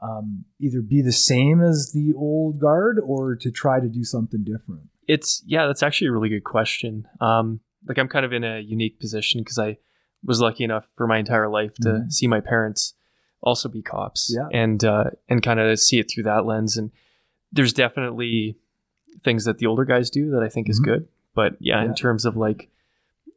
[0.00, 4.42] um, either be the same as the old guard or to try to do something
[4.42, 4.88] different?
[5.06, 7.06] It's yeah, that's actually a really good question.
[7.20, 9.78] Um, like I'm kind of in a unique position because I
[10.24, 12.12] was lucky enough for my entire life to Mhm.
[12.12, 12.94] see my parents
[13.42, 14.48] also be cops, Yeah.
[14.52, 16.76] and uh, and kind of see it through that lens.
[16.76, 16.90] And
[17.52, 18.56] there's definitely
[19.22, 20.84] things that the older guys do that I think is Mhm.
[20.84, 21.88] good, but yeah, Yeah.
[21.88, 22.70] in terms of like,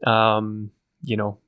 [0.06, 1.40] um, you know,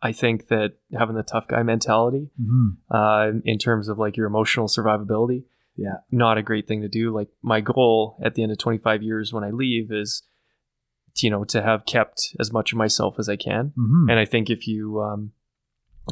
[0.00, 2.68] I think that having the tough guy mentality, Mm-hmm.
[2.94, 5.44] uh, in terms of like your emotional survivability,
[5.76, 5.98] Yeah.
[6.10, 7.12] not a great thing to do.
[7.12, 10.22] Like my goal at the end of 25 years when I leave is,
[11.16, 13.70] to, you know, to have kept as much of myself as I can.
[13.76, 14.10] Mm-hmm.
[14.10, 15.32] And I think if you, um,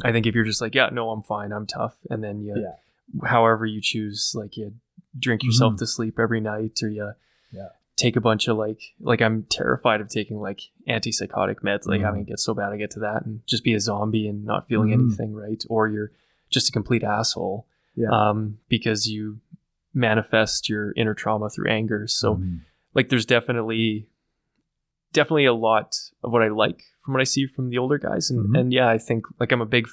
[0.03, 2.55] I think if you're just like, yeah, no, I'm fine, I'm tough, and then you,
[2.57, 3.27] Yeah.
[3.29, 4.73] however you choose, like you
[5.17, 5.77] drink yourself Mhm.
[5.79, 7.11] to sleep every night, or you
[7.53, 7.69] Yeah.
[7.97, 12.03] Take a bunch of like, like I'm terrified of taking like antipsychotic meds, like Mhm.
[12.05, 14.45] having it get so bad I get to that and just be a zombie and
[14.45, 14.93] not feeling Mhm.
[15.07, 15.61] anything, right?
[15.69, 16.11] Or you're
[16.49, 18.09] just a complete asshole Yeah.
[18.11, 19.39] um, because you
[19.93, 22.07] manifest your inner trauma through anger.
[22.07, 22.61] So Mhm.
[22.93, 24.07] like there's definitely
[25.13, 28.29] definitely a lot of what I like from what I see from the older guys.
[28.29, 28.59] And Mhm.
[28.59, 29.87] and yeah, I think like I'm a big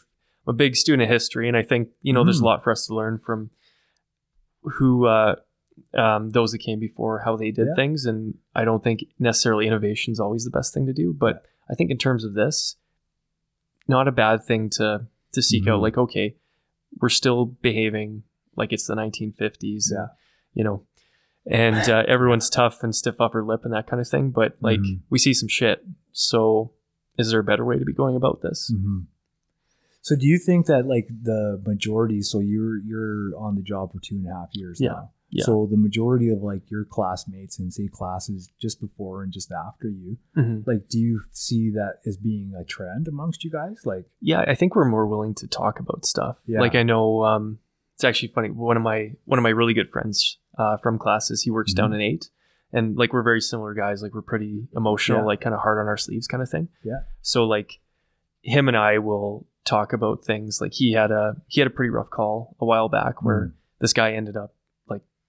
[0.46, 2.46] I'm a big student of history and I think, you know, there's a Mhm.
[2.46, 3.48] lot for us to learn from
[4.62, 5.36] who uh
[5.94, 7.74] um, those that came before, how they did Yeah.
[7.74, 8.04] things.
[8.06, 11.12] And I don't think necessarily innovation is always the best thing to do.
[11.12, 12.76] But I think in terms of this,
[13.88, 15.78] not a bad thing to to seek out.
[15.80, 15.82] Mhm.
[15.82, 16.36] Like, okay,
[17.00, 18.22] we're still behaving
[18.56, 19.90] like it's the 1950s.
[19.90, 20.06] and, Yeah.
[20.54, 20.84] you know,
[21.44, 24.30] and uh, everyone's tough and stiff upper lip and that kind of thing.
[24.30, 25.00] But like, Mhm.
[25.10, 25.84] we see some shit.
[26.12, 26.70] So,
[27.18, 28.72] is there a better way to be going about this?
[28.72, 29.00] hmm
[30.02, 32.20] So do you think that like the majority?
[32.22, 35.10] So you're you're on the job for two and a half years Yeah, now.
[35.30, 35.44] Yeah.
[35.44, 39.88] So the majority of like your classmates in say classes just before and just after
[39.88, 40.66] you, Mhm.
[40.66, 43.80] like, do you see that as being a trend amongst you guys?
[43.84, 46.38] Like, Yeah, I think we're more willing to talk about stuff.
[46.46, 46.60] Yeah.
[46.60, 47.58] Like I know, um,
[47.94, 48.50] it's actually funny.
[48.50, 51.90] One of my one of my really good friends uh, from classes, he works down
[51.90, 51.94] Mhm.
[51.96, 52.30] in eight,
[52.72, 54.02] and like we're very similar guys.
[54.02, 55.24] Like we're pretty emotional, Yeah.
[55.26, 56.68] like kind of hard on our sleeves, kind of thing.
[56.84, 57.00] Yeah.
[57.22, 57.80] So like,
[58.42, 60.60] him and I will talk about things.
[60.60, 63.52] Like he had a he had a pretty rough call a while back where Mhm.
[63.80, 64.54] this guy ended up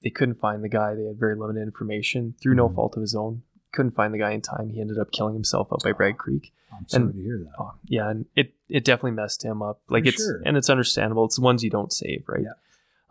[0.06, 0.94] they couldn't find the guy.
[0.96, 2.76] They had very limited information through no Mhm.
[2.76, 3.42] fault of his own.
[3.74, 4.70] Couldn't find the guy in time.
[4.70, 6.54] He ended up killing himself up by Bragg Creek.
[6.72, 7.54] I'm sorry And- to hear that.
[7.60, 9.82] Oh, yeah, and it it definitely messed him up.
[9.90, 10.42] Like For it's sure.
[10.46, 11.26] and it's understandable.
[11.26, 12.44] It's the ones you don't save, right?
[12.44, 12.54] Yeah.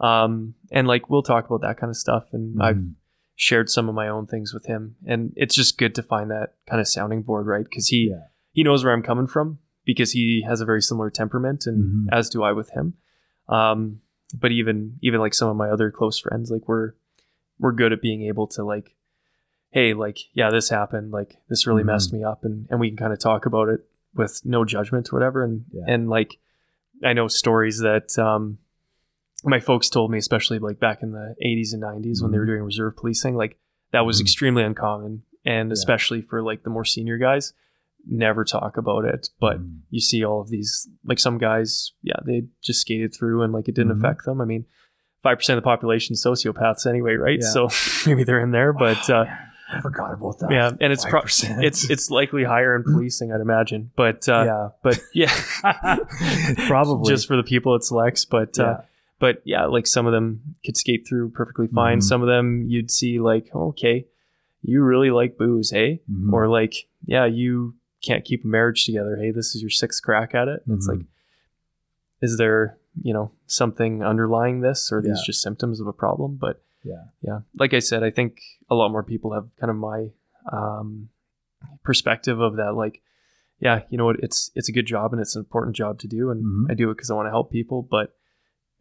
[0.01, 2.95] Um, and like we'll talk about that kind of stuff, and I've Mhm.
[3.37, 6.55] shared some of my own things with him, and it's just good to find that
[6.67, 7.65] kind of sounding board, right?
[7.65, 8.27] Because he Yeah.
[8.53, 12.13] he knows where I'm coming from because he has a very similar temperament, and Mhm.
[12.13, 12.95] as do I with him.
[13.49, 14.01] Um,
[14.39, 16.93] but even even like some of my other close friends, like we're
[17.59, 18.95] we're good at being able to like,
[19.71, 21.87] hey, like yeah, this happened, like this really Mhm.
[21.87, 25.09] messed me up, and and we can kind of talk about it with no judgment
[25.13, 25.85] or whatever, and Yeah.
[25.87, 26.39] and like
[27.03, 28.59] I know stories that um
[29.45, 32.45] my folks told me, especially like back in the 80s and 90s when they were
[32.45, 32.49] Mhm.
[32.49, 33.59] doing reserve policing, like
[33.93, 34.23] that was Mhm.
[34.23, 35.75] extremely uncommon, and Yeah.
[35.75, 37.53] especially for like the more senior guys,
[38.07, 39.79] never talk about it, but Mhm.
[39.91, 43.69] you see all of these like some guys yeah they just skated through and like
[43.69, 43.99] it didn't Mhm.
[43.99, 44.67] affect them i mean
[45.25, 47.49] 5% of the population sociopaths anyway right Yeah.
[47.49, 47.69] so
[48.07, 49.25] maybe they're in there but uh,
[49.73, 50.51] I forgot about that.
[50.51, 54.69] yeah and it's pro- it's it's likely higher in policing i'd imagine but uh, yeah,
[54.83, 55.33] but yeah
[56.67, 58.79] probably just for the people it selects but uh,
[59.19, 62.03] but yeah like some of them could skate through perfectly fine Mhm.
[62.03, 64.07] some of them you'd see like okay
[64.63, 66.33] you really like booze hey Mhm.
[66.33, 66.75] or like
[67.07, 69.17] yeah you can't keep a marriage together.
[69.21, 70.63] Hey this is your sixth crack at it.
[70.67, 70.99] And it's Mhm.
[70.99, 71.07] like
[72.21, 76.37] is there you know something underlying this or these just symptoms of a problem?
[76.41, 79.77] But yeah, yeah like i said i think a lot more people have kind of
[79.77, 80.11] my
[80.53, 81.09] um
[81.83, 83.01] perspective of that like
[83.59, 84.17] yeah you know what?
[84.21, 86.71] It's it's a good job and it's an important job to do and Mhm.
[86.71, 88.15] i do it because i want to help people but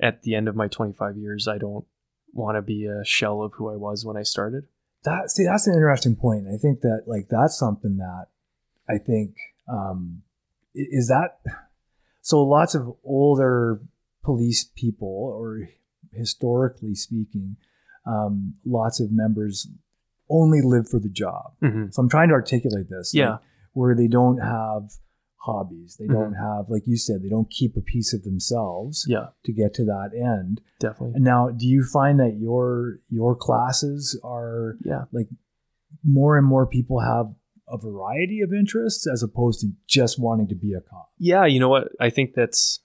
[0.02, 1.86] at the end of my 25 years i don't
[2.34, 4.66] want to be a shell of who i was when i started.
[5.06, 6.48] That see that's an interesting point.
[6.48, 8.28] I think that like that's something that
[8.90, 9.36] I think
[9.68, 10.22] um
[10.76, 11.40] is that
[12.22, 13.82] so lots of older
[14.24, 15.70] police people or
[16.12, 17.58] historically speaking
[18.06, 19.68] um, lots of members
[20.30, 21.54] only live for the job.
[21.62, 23.14] hmm So I'm trying to articulate this.
[23.14, 23.38] like, Yeah.
[23.74, 24.92] where they don't have
[25.38, 25.96] hobbies.
[25.98, 26.14] They Mhm.
[26.14, 29.74] don't have, like you said, they don't keep a piece of themselves Yeah, to get
[29.76, 30.62] to that end.
[30.80, 31.16] definitely.
[31.16, 35.06] And now, do you find that your your classes are Yeah.
[35.12, 35.30] like
[36.04, 37.34] more and more people have
[37.74, 41.10] a variety of interests as opposed to just wanting to be a cop?
[41.18, 41.90] Yeah, you know what?
[42.00, 42.80] I think that's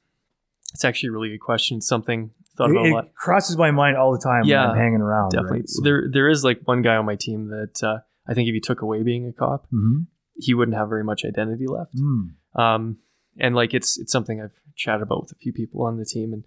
[0.74, 1.80] it's actually a really good question.
[1.80, 3.14] Something thought It, about a lot.
[3.14, 5.30] crosses my mind all the time Yeah, when I'm hanging around.
[5.30, 5.58] Definitely.
[5.60, 5.68] Right?
[5.68, 8.54] So- There there is like one guy on my team that uh, I think if
[8.54, 10.06] you took away being a cop, Mhm.
[10.34, 11.94] he wouldn't have very much identity left.
[11.96, 12.30] Mm.
[12.54, 12.98] Um,
[13.38, 16.32] and like it's it's something I've chatted about with a few people on the team,
[16.32, 16.44] and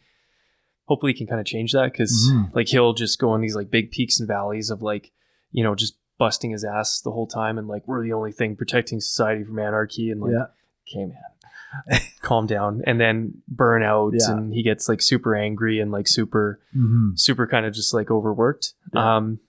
[0.86, 2.54] hopefully he can kind of change that because Mhm.
[2.54, 5.12] like he'll just go on these like big peaks and valleys of like
[5.51, 8.55] you know just busting his ass the whole time, and like we're the only thing
[8.55, 10.45] protecting society from anarchy, and like yeah.
[10.88, 14.31] okay man, calm down, and then burn out, Yeah.
[14.34, 17.17] and he gets like super angry and like super Mhm.
[17.19, 18.73] super kind of just like overworked.
[18.93, 19.15] Yeah.
[19.17, 19.39] Um,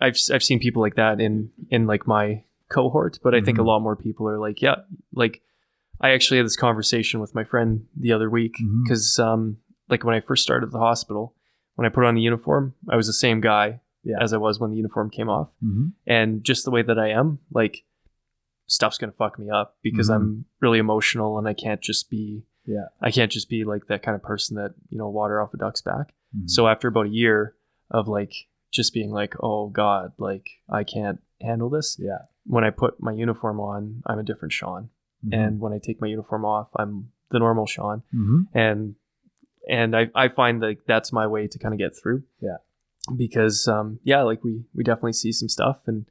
[0.00, 3.60] I've I've seen people like that in in like my cohort, but I think a
[3.62, 3.66] Mhm.
[3.66, 4.76] lot more people are like, yeah,
[5.14, 5.42] like
[6.00, 9.58] I actually had this conversation with my friend the other week because um,
[9.88, 11.34] like when I first started the hospital,
[11.76, 14.16] when I put on the uniform, I was the same guy Yeah.
[14.22, 15.92] as I was when the uniform came off, Mhm.
[16.06, 17.84] and just the way that I am, like
[18.66, 20.14] stuff's gonna fuck me up because Mhm.
[20.14, 22.88] I'm really emotional and I can't just be Yeah.
[23.00, 25.56] I can't just be like that kind of person that you know water off a
[25.56, 26.14] duck's back.
[26.36, 26.48] Mhm.
[26.50, 27.54] So after about a year
[27.90, 28.32] of like
[28.72, 31.96] just being like, oh God, like I can't handle this.
[31.98, 32.22] yeah.
[32.44, 34.90] When I put my uniform on, I'm a different Sean.
[35.24, 35.32] Mhm.
[35.34, 38.02] And when I take my uniform off, I'm the normal Sean.
[38.14, 38.48] Mhm.
[38.54, 38.94] And
[39.68, 42.22] and I, I find that that's my way to kind of get through.
[42.40, 42.58] Yeah.
[43.16, 46.06] Because um yeah, like we we definitely see some stuff and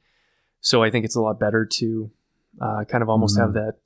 [0.60, 2.10] so I think it's a lot better to
[2.60, 3.40] uh, kind of almost Mhm.
[3.42, 3.78] have that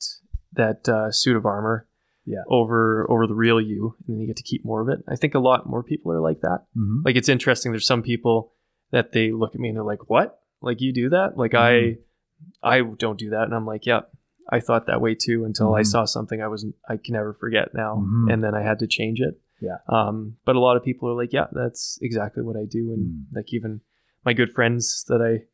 [0.53, 1.87] that uh, suit of armor
[2.25, 2.43] Yeah.
[2.49, 5.03] over over the real you and then you get to keep more of it.
[5.09, 7.05] I think a lot more people are like that Mhm.
[7.05, 8.53] like it's interesting there's some people
[8.93, 11.97] that they look at me and they're like what like you do that like i
[12.63, 14.01] i don't do that and i'm like yeah
[14.51, 15.87] i thought that way too until i Mhm.
[15.87, 18.33] saw something i wasn't i can never forget now Mhm.
[18.33, 19.77] and then i had to change it Yeah.
[19.89, 23.03] um but a lot of people are like yeah that's exactly what i do and
[23.07, 23.37] Mm.
[23.37, 23.81] like even
[24.25, 25.45] my good friends that i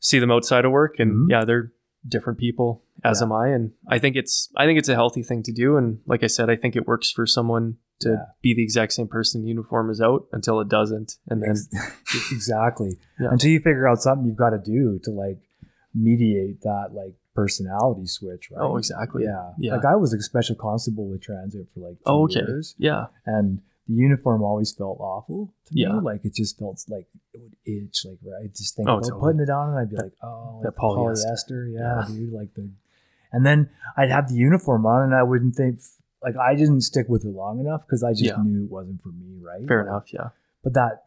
[0.00, 1.26] see them outside of work and Mhm.
[1.30, 1.72] yeah they're
[2.06, 3.26] different people as Yeah.
[3.26, 5.98] am i and i think it's i think it's a healthy thing to do and
[6.06, 8.24] like i said i think it works for someone to Yeah.
[8.42, 11.54] be the exact same person in uniform is out until it doesn't and then
[12.32, 12.98] exactly.
[13.20, 13.28] Yeah.
[13.30, 15.40] Until you figure out something you've got to do to like
[15.94, 18.60] mediate that like personality switch, right?
[18.62, 19.24] Oh, exactly.
[19.24, 19.52] Yeah.
[19.58, 19.76] Yeah.
[19.76, 22.40] Like I was a special constable with transit for like two Oh, okay.
[22.40, 23.06] years, Yeah.
[23.26, 25.82] and the uniform always felt awful to me.
[25.82, 25.94] Yeah.
[25.94, 28.04] Like it just felt like it would itch.
[28.04, 29.20] Like right, I just think Oh, about totally.
[29.20, 31.24] putting it on, and I'd be like, oh, like that polyester.
[31.50, 31.72] polyester.
[31.72, 32.14] Yeah, Yeah.
[32.14, 32.32] dude.
[32.32, 32.70] Like the,
[33.32, 35.80] and then I'd have the uniform on, and I wouldn't think.
[36.22, 38.36] Like I didn't stick with it long enough because I just Yeah.
[38.44, 39.66] knew it wasn't for me, right?
[39.66, 40.12] Fair Like, enough.
[40.12, 40.28] Yeah.
[40.62, 41.06] but that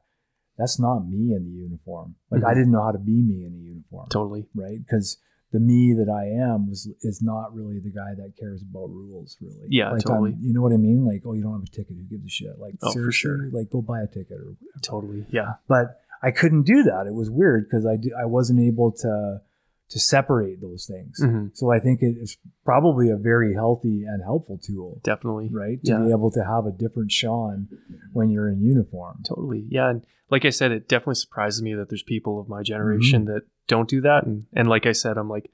[0.57, 2.55] that's not me in the uniform like i Mhm.
[2.55, 4.45] didn't know how to be me in a uniform Totally.
[4.55, 5.17] right because
[5.55, 9.37] the me that i am was is not really the guy that cares about rules
[9.41, 10.31] really Yeah, like totally.
[10.31, 12.25] I'm- you know what i mean like oh you don't have a ticket who gives
[12.25, 13.49] a shit like Oh, for sure.
[13.57, 15.25] like go buy a ticket or Totally.
[15.37, 15.53] Yeah.
[15.73, 15.85] but
[16.27, 19.41] i couldn't do that it was weird because i i wasn't able to
[19.89, 24.23] to separate those things hmm so i think it is probably a very healthy and
[24.23, 25.49] helpful tool Definitely.
[25.51, 27.67] right to be able to have a different sean
[28.13, 29.65] when you're in uniform Totally.
[29.69, 29.89] Yeah.
[29.89, 33.33] And like I said, it definitely surprises me that there's people of my generation Mm-hmm.
[33.33, 34.25] that don't do that.
[34.25, 35.51] And and like I said, I'm like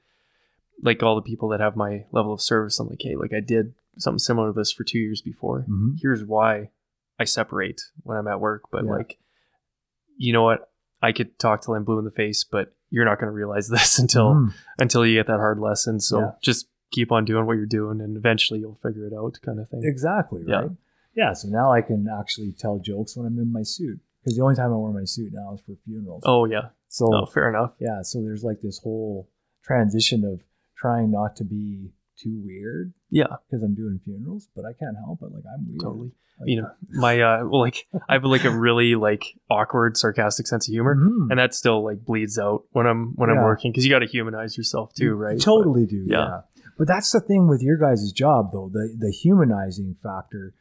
[0.82, 3.40] like all the people that have my level of service, I'm like, hey, like I
[3.40, 5.66] did something similar to this for two years before.
[5.68, 5.96] Mhm.
[6.00, 6.70] Here's why
[7.18, 8.62] I separate when I'm at work.
[8.72, 8.92] But Yeah.
[8.92, 9.18] like,
[10.16, 10.70] you know what?
[11.02, 13.68] I could talk till I'm blue in the face, but you're not going to realize
[13.76, 14.54] this until Mhm.
[14.78, 15.98] until you get that hard lesson.
[15.98, 16.30] So Yeah.
[16.42, 19.68] just keep on doing what you're doing, and eventually you'll figure it out, kind of
[19.68, 19.80] thing.
[19.84, 20.60] Exactly, Yeah.
[20.60, 20.70] right?
[21.14, 23.98] Yeah, so now I can actually tell jokes when I'm in my suit.
[24.20, 26.22] Because the only time I wear my suit now is for funerals.
[26.26, 26.68] Oh yeah.
[26.88, 27.74] so Oh, fair enough.
[27.80, 29.28] yeah, so there's like this whole
[29.62, 30.44] transition of
[30.76, 35.20] trying not to be too weird Yeah, because I'm doing funerals, but I can't help
[35.22, 35.32] it.
[35.32, 35.80] Like I'm weird.
[35.80, 36.12] totally.
[36.40, 40.46] Like- You know, my uh, well, like I have like a really like awkward, sarcastic
[40.46, 41.30] sense of humor, Mhm.
[41.30, 43.36] and that still like bleeds out when I'm when Yeah.
[43.36, 45.40] I'm working because you got to humanize yourself too, You right?
[45.40, 46.04] Totally do.
[46.06, 46.40] yeah.
[46.56, 46.62] Yeah.
[46.78, 50.54] But that's the thing with your guys' job, though the the humanizing factor.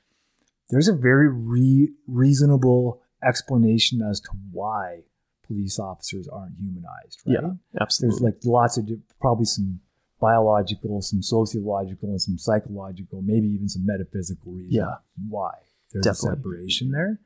[0.70, 5.02] There's a very re- reasonable explanation as to why
[5.46, 7.38] police officers aren't humanized, right?
[7.74, 8.90] Yeah, There's like lots of
[9.20, 9.82] probably some
[10.22, 14.96] biological, some sociological, and some psychological, maybe even some metaphysical reasons Yeah.
[15.28, 15.56] why
[15.92, 16.30] there's Definitely.
[16.30, 17.20] a separation there.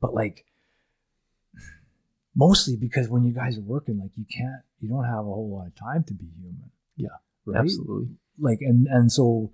[0.00, 0.44] But like
[2.34, 5.50] mostly because when you guys are working, like you can't, you don't have a whole
[5.50, 6.70] lot of time to be human.
[6.96, 7.08] Yeah,
[7.44, 7.58] Right.
[7.60, 8.16] Absolutely.
[8.38, 9.52] Like and and so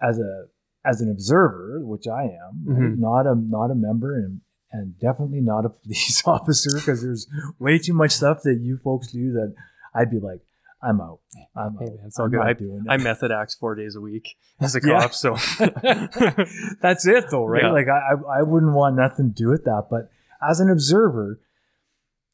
[0.00, 0.46] as a
[0.84, 2.98] as an observer, which I am, right, Mhm.
[2.98, 4.40] not a not a member and
[4.72, 9.12] and definitely not a police officer because there's way too much stuff that you folks
[9.12, 9.54] do that
[9.94, 10.40] I'd be like,
[10.86, 11.20] I'm out.
[11.56, 11.94] I'm Hey out.
[11.96, 12.40] man, it's all good.
[12.40, 12.94] I.
[12.94, 15.00] I method acts four days a week as a Yeah.
[15.00, 15.32] cop, so
[16.82, 17.62] That's it though, right?
[17.64, 17.70] Yeah.
[17.72, 19.84] Like I, I wouldn't want nothing to do with that.
[19.90, 20.10] But
[20.46, 21.40] as an observer,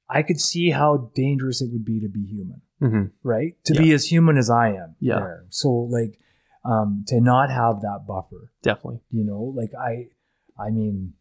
[0.09, 3.11] I could see how dangerous it would be to be human, Mhm.
[3.23, 3.55] right?
[3.65, 4.97] To be as human as I am.
[5.01, 5.21] Yeah.
[5.21, 5.45] There.
[5.51, 6.19] So like
[6.65, 9.01] um to not have that buffer, definitely.
[9.11, 10.09] you know, like I
[10.63, 11.15] I mean,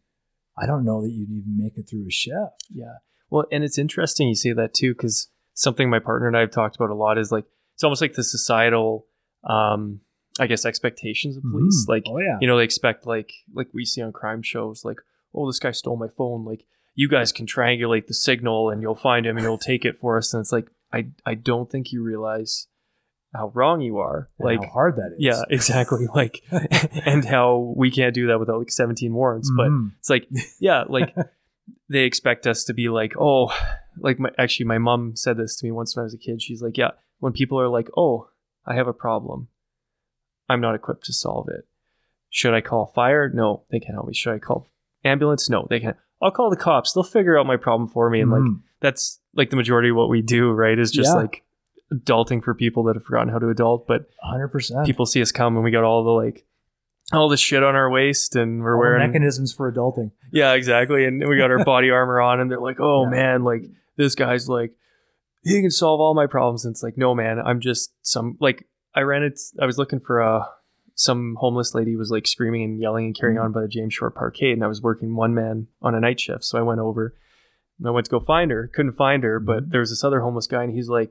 [0.56, 2.66] I don't know that you'd even make it through a shift.
[2.70, 2.96] Yeah.
[3.30, 5.28] Well, and it's interesting you say that too, because
[5.62, 7.44] something my partner and I have talked about a lot is like
[7.74, 9.06] it's almost like the societal,
[9.44, 10.00] um,
[10.40, 11.84] I guess, expectations of police.
[11.86, 11.88] Mhm.
[11.88, 12.38] Like, oh yeah.
[12.40, 14.98] you know, they expect like like we see on crime shows, like,
[15.34, 16.44] oh, this guy stole my phone.
[16.44, 19.98] Like, you guys can triangulate the signal and you'll find him and you'll take it
[19.98, 20.34] for us.
[20.34, 22.66] And it's like, I I don't think you realize
[23.34, 24.28] how wrong you are.
[24.38, 25.18] And like, how hard that is.
[25.18, 26.06] yeah, exactly.
[26.14, 26.42] Like,
[27.06, 29.50] and how we can't do that without like 17 warrants.
[29.56, 29.92] But Mhm.
[29.98, 30.28] it's like,
[30.60, 31.14] yeah, like
[31.88, 33.50] they expect us to be like, oh,
[33.98, 36.40] like my actually my mom said this to me once when I was a kid.
[36.42, 36.90] She's like, yeah,
[37.20, 38.28] when people are like, oh,
[38.66, 39.48] I have a problem,
[40.48, 41.66] I'm not equipped to solve it.
[42.30, 43.28] Should I call fire?
[43.28, 44.14] No, they can't help me.
[44.14, 44.68] Should I call
[45.04, 45.50] ambulance?
[45.50, 45.96] No, they can't.
[46.22, 46.92] I'll call the cops.
[46.92, 48.20] They'll figure out my problem for me.
[48.20, 48.60] And like Mhm.
[48.80, 50.78] that's like the majority of what we do, right?
[50.78, 51.14] Is just Yeah.
[51.22, 51.42] like
[51.92, 53.86] adulting for people that have forgotten how to adult.
[53.86, 54.86] But 100%.
[54.86, 56.46] people see us come and we got all the like
[57.12, 60.12] all the shit on our waist and we're All wearing mechanisms for adulting.
[60.30, 61.04] yeah, exactly.
[61.04, 63.10] And we got our body armor on, and they're like, "Oh Yeah.
[63.10, 63.64] man, like
[64.02, 64.72] this guy's like,
[65.42, 68.68] he can solve all my problems." And it's like, no, man, I'm just some like
[68.94, 69.40] I ran it.
[69.60, 70.46] I was looking for a
[70.94, 73.44] some homeless lady was like screaming and yelling and carrying Mhm.
[73.44, 76.20] on by the James Short Parkade, and I was working one man on a night
[76.20, 77.14] shift, so I went over.
[77.78, 79.70] And I went to go find her, couldn't find her, but Mhm.
[79.70, 81.10] there was this other homeless guy, and he's like,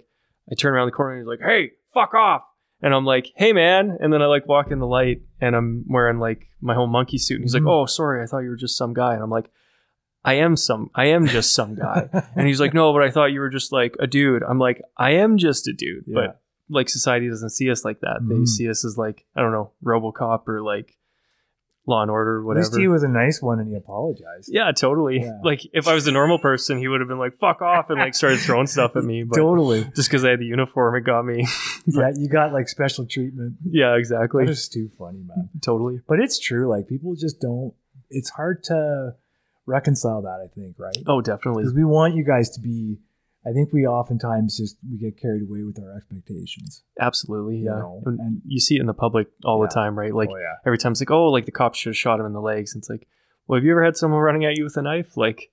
[0.49, 2.43] I turn around the corner, and he's like, "Hey, fuck off!"
[2.83, 5.83] And I'm like, "Hey, man!" And then I like walk in the light, and I'm
[5.89, 8.55] wearing like my whole monkey suit, and he's like, "Oh, sorry, I thought you were
[8.55, 9.49] just some guy," and I'm like.
[10.23, 12.07] I am some I am just some guy.
[12.35, 14.43] And he's like, No, but I thought you were just like a dude.
[14.43, 16.03] I'm like, I am just a dude.
[16.07, 16.13] Yeah.
[16.15, 18.19] But like society doesn't see us like that.
[18.21, 18.47] They Mhm.
[18.47, 20.97] see us as like, I don't know, Robocop or like
[21.87, 22.79] Law and Order, At least whatever.
[22.81, 24.49] he was a nice one and he apologized.
[24.53, 25.21] yeah, totally.
[25.21, 25.39] Yeah.
[25.43, 27.99] Like if I was a normal person, he would have been like, fuck off and
[27.99, 29.23] like started throwing stuff at me.
[29.23, 29.85] But totally.
[29.95, 31.47] just because I had the uniform, it got me.
[31.87, 33.55] yeah, you got like special treatment.
[33.67, 34.45] yeah, exactly.
[34.45, 35.49] Is too funny, man.
[35.61, 36.01] Totally.
[36.07, 36.69] But it's true.
[36.69, 37.73] Like people just don't.
[38.11, 39.15] It's hard to
[39.65, 40.39] reconcile that.
[40.43, 40.95] I think, right?
[41.07, 41.63] Oh, definitely.
[41.63, 42.99] Because we want you guys to be.
[43.43, 46.83] I think we oftentimes just we get carried away with our expectations.
[46.99, 47.57] Absolutely.
[47.57, 47.79] You Yeah.
[47.79, 49.67] know, and and- you see it in the public all Yeah.
[49.67, 50.13] the time, right?
[50.13, 52.25] Like oh yeah, every time it's like, oh, like the cops should have shot him
[52.27, 52.73] in the legs.
[52.75, 53.07] And it's like,
[53.47, 55.17] well, have you ever had someone running at you with a knife?
[55.17, 55.51] Like,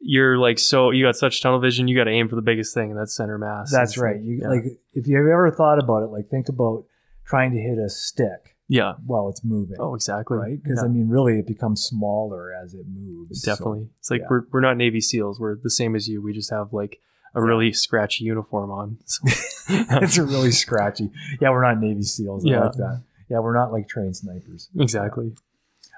[0.00, 2.72] you're like, so you got such tunnel vision, you got to aim for the biggest
[2.74, 3.70] thing, and that's center mass.
[3.70, 4.16] that's right.
[4.16, 4.48] Like, You yeah.
[4.48, 4.64] like
[4.94, 6.86] if you've ever thought about it, like think about
[7.24, 8.92] trying to hit a stick yeah.
[9.06, 9.76] while it's moving.
[9.78, 10.36] Oh, exactly.
[10.38, 10.58] right?
[10.62, 13.42] Because Yeah, I mean, really, it becomes smaller as it moves.
[13.42, 13.88] so- definitely.
[13.98, 14.26] it's like yeah.
[14.30, 15.38] we're we're not Navy SEAls.
[15.38, 16.22] We're the same as you.
[16.22, 16.98] We just have like
[17.34, 17.46] a Yeah.
[17.46, 18.98] really scratchy uniform on.
[19.06, 19.20] So,
[20.02, 21.10] it's really scratchy.
[21.40, 22.42] Yeah, we're not Navy SEAls.
[22.46, 22.60] I Yeah.
[22.64, 23.02] like that.
[23.30, 24.68] Yeah, we're not like trained snipers.
[24.78, 25.32] exactly.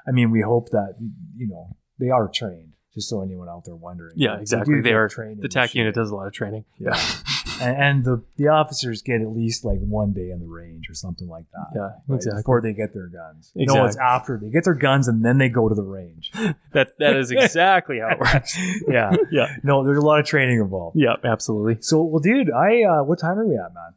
[0.06, 0.96] I mean, we hope that
[1.36, 2.73] you know they are trained.
[2.94, 4.14] Just so anyone out there wondering.
[4.16, 4.76] Yeah, Like, exactly.
[4.76, 6.64] do They are- training The TAC unit does a lot of training.
[6.78, 6.96] Yeah,
[7.60, 10.94] and, and the the officers get at least like one day in the range or
[10.94, 11.66] something like that.
[11.74, 12.42] Yeah, right, exactly.
[12.42, 13.50] Before they get their guns.
[13.56, 14.00] No, it's Exactly.
[14.06, 16.30] after they get their guns and then they go to the range.
[16.72, 18.56] That that is exactly how it works.
[18.88, 19.14] yeah.
[19.30, 19.56] Yeah.
[19.62, 20.96] No, there's a lot of training involved.
[20.98, 21.78] Yeah, absolutely.
[21.82, 23.94] So, well, dude, I uh, what time are we at, man?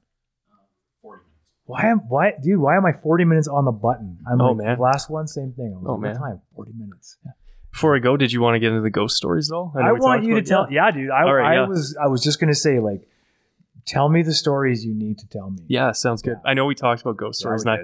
[1.65, 2.59] Why am why, dude?
[2.59, 4.19] Why am I forty minutes on the button?
[4.29, 4.79] I'm Oh, like, man.
[4.79, 5.73] Last one, same thing.
[5.75, 6.15] I was Oh, like, what man.
[6.15, 6.41] time?
[6.55, 7.17] Forty minutes.
[7.77, 9.71] Before I go, did you want to get into the ghost stories at all?
[9.75, 10.65] know I, want you to tell.
[10.71, 11.11] Yeah, dude.
[11.11, 11.67] I, All right, I yeah.
[11.67, 13.07] was I was just gonna say like,
[13.85, 15.61] tell me the stories you need to tell me.
[15.67, 16.37] Yeah, sounds good.
[16.43, 16.49] Yeah.
[16.49, 17.77] I know we talked about ghost Yeah, stories, and I,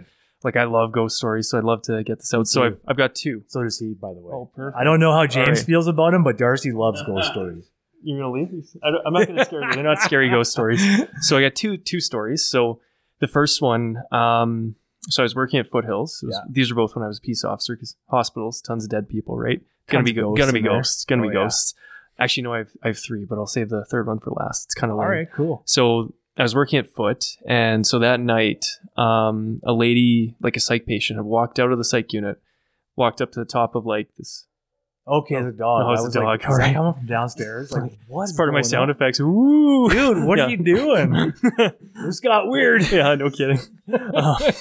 [0.43, 2.47] like I love ghost stories, so I'd love to get this out.
[2.47, 2.63] So.
[2.63, 3.43] I've, I've got two.
[3.45, 4.31] So does he, by the way.
[4.33, 4.79] Oh, perfect.
[4.79, 5.65] I don't know how James right.
[5.67, 7.69] feels about him, but Darcy loves ghost stories.
[8.01, 8.75] You're gonna leave these?
[8.83, 9.71] I am not gonna scare you.
[9.73, 10.83] They're not scary ghost stories.
[11.21, 12.49] So I got two two stories.
[12.49, 12.81] So
[13.19, 14.73] the first one, um,
[15.09, 16.21] so I was working at Foothills.
[16.23, 16.45] Was- Yeah.
[16.49, 19.37] These are both when I was a peace officer because hospitals, tons of dead people,
[19.37, 19.61] right?
[19.87, 20.71] Gonna be of go- ghosts gonna be there.
[20.71, 21.05] ghosts.
[21.05, 21.43] Gonna Oh, be yeah.
[21.43, 21.73] ghosts.
[22.19, 24.65] Actually, no, I have I have three, but I'll save the third one for last.
[24.65, 25.63] It's kind of All right, cool.
[25.65, 28.65] So I was working at Foot, and so that night,
[28.97, 32.39] um, a lady, like a psych patient, had walked out of the psych unit,
[32.95, 34.45] walked up to the top of like this.
[35.05, 35.83] Okay, the dog.
[35.85, 36.23] Oh, it's I a dog.
[36.23, 36.73] Like, All right.
[36.73, 37.71] coming from downstairs?
[37.73, 38.89] Like, what's It's part of my sound on?
[38.91, 39.19] effects.
[39.19, 40.45] Ooh, Dude, what Yeah.
[40.45, 41.33] are you doing?
[42.05, 42.89] this got weird.
[42.89, 43.59] yeah, no kidding.
[43.93, 44.51] Uh,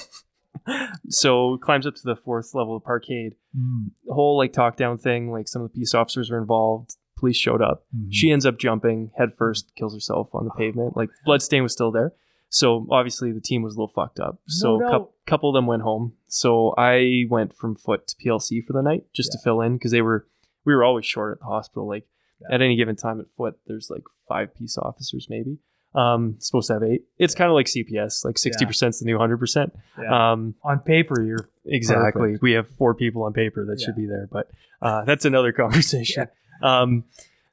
[1.09, 3.35] so climbs up to the fourth level of parkade.
[3.57, 5.31] Mm, whole like talk down thing.
[5.31, 6.95] Like some of the peace officers were involved.
[7.17, 7.85] Police showed up.
[7.95, 8.07] mhm.
[8.11, 10.97] She ends up jumping head first, kills herself on the pavement.
[10.97, 12.13] Like blood stain was still there.
[12.49, 14.39] So obviously the team was a little fucked up.
[14.47, 15.11] So No a doubt.
[15.25, 16.13] couple of them went home.
[16.27, 19.91] So I went from foot to PLC for the night just to fill in because
[19.91, 20.27] they were
[20.65, 21.87] we were always short at the hospital.
[21.87, 22.05] Like
[22.41, 22.55] Yeah.
[22.55, 25.57] at any given time at foot, there's like five peace officers maybe.
[25.95, 27.03] Um, supposed to have eight.
[27.19, 29.73] It's kind of like CPS, like sixty percent is the new hundred percent.
[30.01, 30.31] Yeah.
[30.31, 32.21] Um, On paper, you're exactly.
[32.31, 32.41] Perfect.
[32.41, 34.49] We have four people on paper that should be there, but
[34.81, 36.27] uh, that's another conversation.
[36.63, 37.03] Um,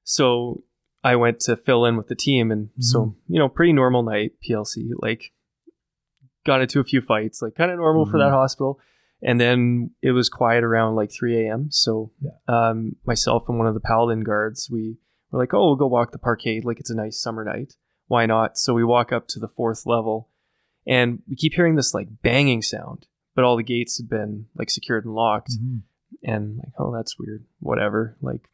[0.04, 0.62] so
[1.04, 2.80] I went to fill in with the team, and Mm-hmm.
[2.82, 4.88] so you know, pretty normal night PLC.
[5.00, 5.32] Like,
[6.46, 8.32] got into a few fights, like kind of normal for that Mhm.
[8.32, 8.80] hospital.
[9.22, 11.70] And then it was quiet around like 3 a.m.
[11.70, 12.30] So Yeah.
[12.48, 14.96] um, myself and one of the paladin guards, we
[15.30, 16.64] were like, "Oh, we'll go walk the parkade.
[16.64, 17.74] Like it's a nice summer night.
[18.10, 20.28] Why not?" So we walk up to the fourth level,
[20.86, 24.68] and we keep hearing this like banging sound, but all the gates had been like
[24.70, 25.52] secured and locked.
[26.22, 27.44] And like oh that's weird.
[27.60, 28.16] Whatever.
[28.20, 28.48] Like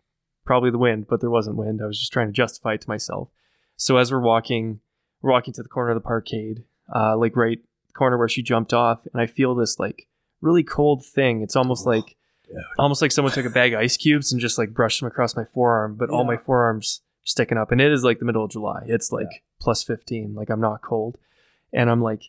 [0.44, 1.80] probably the wind but there wasn't wind.
[1.82, 3.30] I was just trying to justify it to myself.
[3.76, 4.80] So as we're walking
[5.22, 7.58] we're walking to the corner of the parkade uh like right
[7.94, 10.06] corner where she jumped off and i feel this like
[10.42, 11.40] really cold thing.
[11.42, 12.56] It's almost Oh, like dude.
[12.78, 15.34] almost like someone took a bag of ice cubes and just like brushed them across
[15.34, 17.70] my forearm but all my forearms sticking up.
[17.72, 18.84] And it is like the middle of july.
[18.86, 19.38] It's like Yeah.
[19.60, 21.18] plus 15 like i'm not cold.
[21.72, 22.22] And i'm like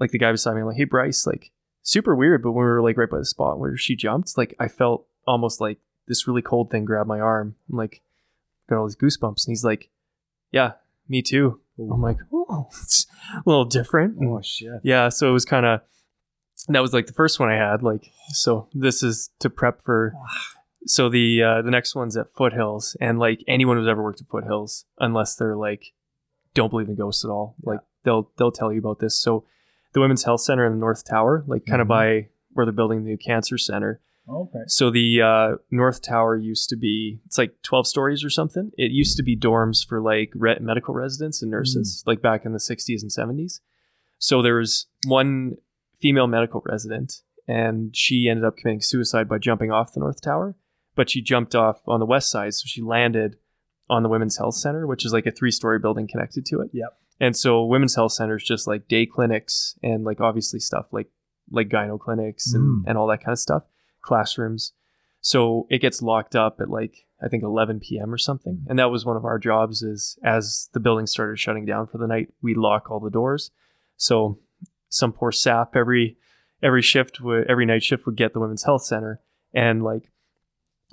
[0.00, 2.42] like the guy beside me i'm like hey bryce like super weird.
[2.42, 5.06] But when we were like right by the spot where she jumped like i felt
[5.26, 5.78] almost like
[6.08, 7.54] this really cold thing grabbed my arm.
[7.70, 8.02] I'm like
[8.68, 9.46] got all these goosebumps.
[9.46, 9.90] And he's like
[10.50, 10.72] yeah
[11.08, 11.60] me too.
[11.78, 14.16] I'm like oh it's a little different.
[14.22, 14.80] Oh shit.
[14.82, 15.80] yeah so it was kind of
[16.68, 20.12] that was like the first one i had like so this is to prep for
[20.16, 20.57] ah.
[20.86, 24.28] So the uh the next one's at foothills and like anyone who's ever worked at
[24.28, 25.92] foothills unless they're like
[26.54, 29.44] don't believe in ghosts at all like they'll they'll tell you about this so
[29.92, 31.90] the women's health center in the north tower like kind of Mhm.
[31.90, 34.00] by where they're building the new cancer center
[34.30, 34.58] Okay.
[34.66, 38.72] so the uh, North Tower used to be it's like twelve stories or something.
[38.76, 42.52] It used to be dorms for like re- medical residents and nurses, like back in
[42.52, 43.60] the '60s and '70s.
[44.18, 45.56] So there was one
[45.98, 50.56] female medical resident, and she ended up committing suicide by jumping off the North Tower.
[50.98, 53.36] But she jumped off on the west side, so she landed
[53.88, 56.70] on the Women's Health Center, which is like a three-story building connected to it.
[56.72, 56.88] Yep.
[57.20, 61.06] And so Women's Health Center is just like day clinics and like obviously stuff like
[61.50, 62.88] like gyno clinics and, Mm.
[62.88, 63.62] and all that kind of stuff
[64.02, 64.72] classrooms.
[65.20, 68.12] So it gets locked up at like I think 11 p.m.
[68.12, 69.82] or something, and that was one of our jobs.
[69.82, 73.50] Is as the building started shutting down for the night, we lock all the doors.
[73.96, 74.38] So
[74.88, 76.16] some poor sap every
[76.62, 79.20] every shift would every night shift would get the women's health center,
[79.54, 80.10] and like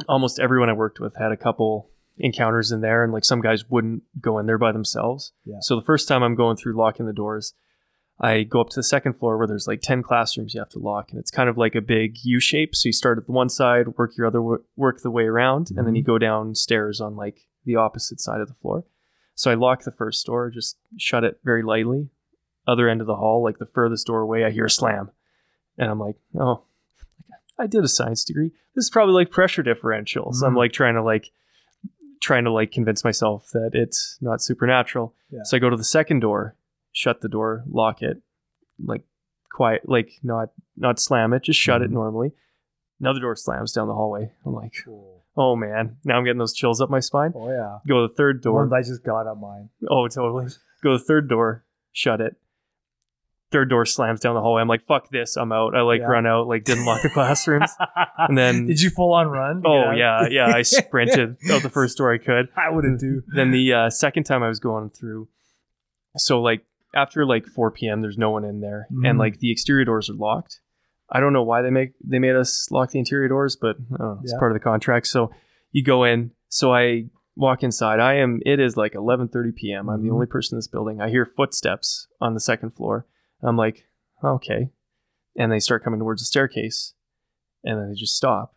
[0.07, 3.69] almost everyone I worked with had a couple encounters in there, and like some guys
[3.69, 5.33] wouldn't go in there by themselves.
[5.43, 5.57] Yeah.
[5.61, 7.53] So the first time I'm going through locking the doors,
[8.19, 10.79] I go up to the second floor where there's like 10 classrooms you have to
[10.79, 12.73] lock and it's kind of like a big U shape.
[12.73, 15.71] So you start at the one side, work your other wo- work the way around
[15.75, 16.11] and then you mm-hmm.
[16.11, 18.85] go downstairs on like the opposite side of the floor.
[19.35, 22.09] So I lock the first door, just shut it very lightly.
[22.65, 25.11] Other end of the hall, like the furthest doorway, I hear a slam.
[25.77, 26.63] And I'm like, "Oh,
[27.57, 28.51] I did a science degree.
[28.75, 30.57] This is probably like pressure differential." So I'm Mhm.
[30.57, 31.31] like trying to like
[32.21, 35.13] trying to like convince myself that it's not supernatural.
[35.29, 35.43] Yeah.
[35.43, 36.55] So I go to the second door,
[36.91, 38.21] shut the door, lock it,
[38.83, 39.03] like
[39.51, 41.93] quiet, like not not slam it, just shut it Mhm.
[41.93, 42.31] normally.
[42.99, 44.33] Another door slams down the hallway.
[44.45, 44.73] I'm like,
[45.37, 47.33] oh man, now I'm getting those chills up my spine.
[47.35, 47.79] Oh yeah.
[47.87, 48.73] Go to the third door.
[48.73, 49.69] I just got up mine.
[49.89, 50.47] Oh, totally.
[50.81, 52.37] Go to the third door, shut it.
[53.51, 54.61] Third door slams down the hallway.
[54.61, 55.75] I'm like, fuck this, I'm out.
[55.75, 56.07] I like Yeah.
[56.07, 57.71] run out, like didn't lock the classrooms.
[58.17, 59.61] And then- did you full on run?
[59.65, 60.47] oh yeah, yeah.
[60.47, 62.47] I sprinted out the first door I could.
[62.57, 63.21] I wouldn't do.
[63.35, 65.27] then the uh, second time I was going through,
[66.17, 66.65] so like
[66.95, 69.07] after like 4 p.m., there's no one in there, Mhm.
[69.09, 70.59] and like the exterior doors are locked.
[71.11, 74.19] I don't know why they make they made us lock the interior doors, but know,
[74.23, 74.39] it's Yeah.
[74.39, 75.05] part of the contract.
[75.07, 75.29] So
[75.71, 76.31] you go in.
[76.49, 77.99] So I walk inside.
[77.99, 78.39] I am.
[78.45, 79.89] It is like 11:30 p.m.
[79.89, 80.13] I'm the Mhm.
[80.13, 80.99] only person in this building.
[81.01, 83.05] I hear footsteps on the second floor.
[83.47, 83.87] I'm like,
[84.23, 84.69] okay,
[85.35, 86.93] and they start coming towards the staircase,
[87.63, 88.55] and then they just stop,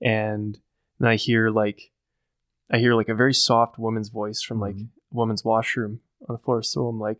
[0.00, 0.58] and
[0.98, 1.90] then I hear like
[2.72, 4.88] I hear like a very soft woman's voice from like Mhm.
[5.10, 6.62] woman's washroom on the floor.
[6.62, 7.18] So I'm like,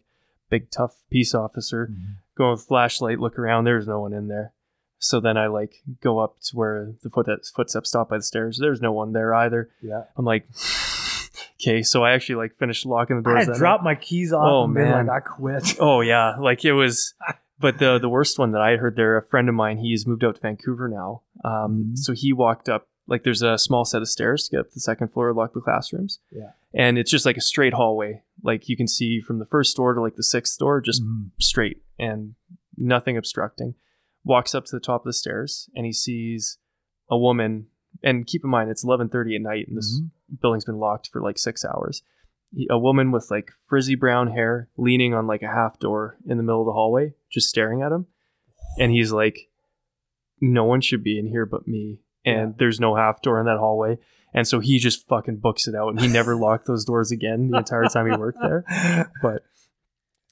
[0.49, 2.17] big tough peace officer, Mhm.
[2.37, 3.65] go with flashlight, look around.
[3.65, 4.53] There's no one in there.
[4.99, 8.59] So then I like go up to where the foot footsteps stop by the stairs.
[8.59, 9.71] There's no one there either.
[9.83, 10.05] Yeah.
[10.17, 10.47] I'm like,
[11.61, 11.83] okay.
[11.83, 13.49] So I actually like finished locking the doors.
[13.49, 15.07] I dropped my keys off Oh, and man.
[15.07, 15.77] like, I quit.
[15.81, 17.15] Oh yeah, like it was.
[17.63, 20.25] But the the worst one that I heard there, a friend of mine, he's moved
[20.25, 21.21] out to Vancouver now.
[21.45, 21.99] Um, Mhm.
[21.99, 24.75] so he walked up like there's a small set of stairs to get up to
[24.77, 26.21] the second floor, lock the classrooms.
[26.33, 26.53] Yeah.
[26.73, 29.93] And it's just like a straight hallway, like you can see from the first door
[29.93, 31.33] to like the sixth door, just Mhm.
[31.39, 32.35] straight and
[32.79, 33.75] nothing obstructing.
[34.25, 36.57] Walks up to the top of the stairs and he sees
[37.11, 37.67] a woman.
[38.03, 40.41] And keep in mind, it's 11:30 at night, and this Mhm.
[40.41, 42.03] building's been locked for like six hours.
[42.71, 46.43] A woman with like frizzy brown hair, leaning on like a half door in the
[46.43, 48.07] middle of the hallway, just staring at him.
[48.79, 49.51] And he's like,
[50.41, 52.55] "No one should be in here but me." And Yeah.
[52.59, 53.99] there's no half door in that hallway.
[54.33, 57.51] And so he just fucking books it out and he never locked those doors again
[57.51, 58.65] the entire time he worked there.
[59.23, 59.43] But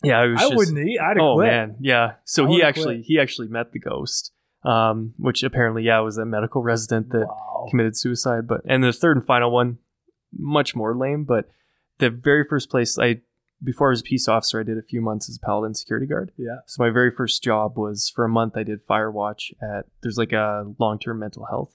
[0.04, 0.98] yeah, I just, wouldn't eat.
[1.00, 1.48] I'd have oh quit.
[1.48, 2.14] man, yeah.
[2.24, 3.06] So I he actually quit.
[3.06, 4.32] he actually met the ghost,
[4.64, 7.66] um, which apparently yeah was a medical resident that Wow.
[7.70, 8.46] committed suicide.
[8.46, 9.78] But and the third and final one,
[10.36, 11.24] much more lame.
[11.24, 11.48] But
[11.98, 13.20] the very first place I
[13.62, 16.06] before I was a peace officer, I did a few months as a paladin security
[16.06, 16.30] guard.
[16.36, 16.59] Yeah.
[16.66, 18.56] So my very first job was for a month.
[18.56, 21.72] I did fire watch at there's like a long term mental health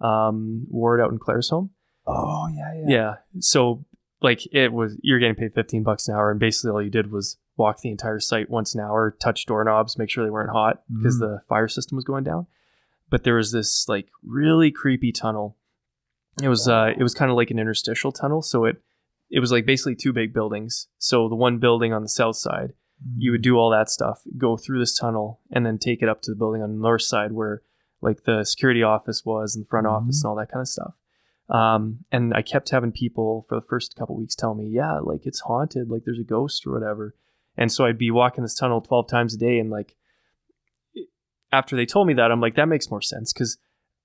[0.00, 1.70] um, ward out in Claire's Claresholm.
[2.06, 2.84] Oh yeah, yeah.
[2.96, 3.14] Yeah.
[3.40, 3.84] So
[4.22, 7.10] like it was you're getting paid 15 bucks an hour and basically all you did
[7.10, 10.82] was walk the entire site once an hour, touch doorknobs, make sure they weren't hot
[10.92, 11.20] because Mhm.
[11.20, 12.46] the fire system was going down.
[13.10, 15.56] But there was this like really creepy tunnel.
[16.42, 18.82] It was uh it was kind of like an interstitial tunnel, so it
[19.30, 20.88] it was like basically two big buildings.
[20.98, 22.72] So the one building on the south side,
[23.16, 26.22] you would do all that stuff, go through this tunnel and then take it up
[26.22, 27.62] to the building on the north side where
[28.00, 29.92] like the security office was and the front Mhm.
[29.92, 30.94] office and all that kind of stuff.
[31.48, 35.26] Um, and I kept having people for the first couple weeks tell me, yeah, like
[35.26, 37.14] it's haunted, like there's a ghost or whatever.
[37.56, 39.58] And so I'd be walking this tunnel 12 times a day.
[39.58, 39.94] And like,
[41.52, 43.32] after they told me that, I'm like, that makes more sense.
[43.32, 43.58] Cause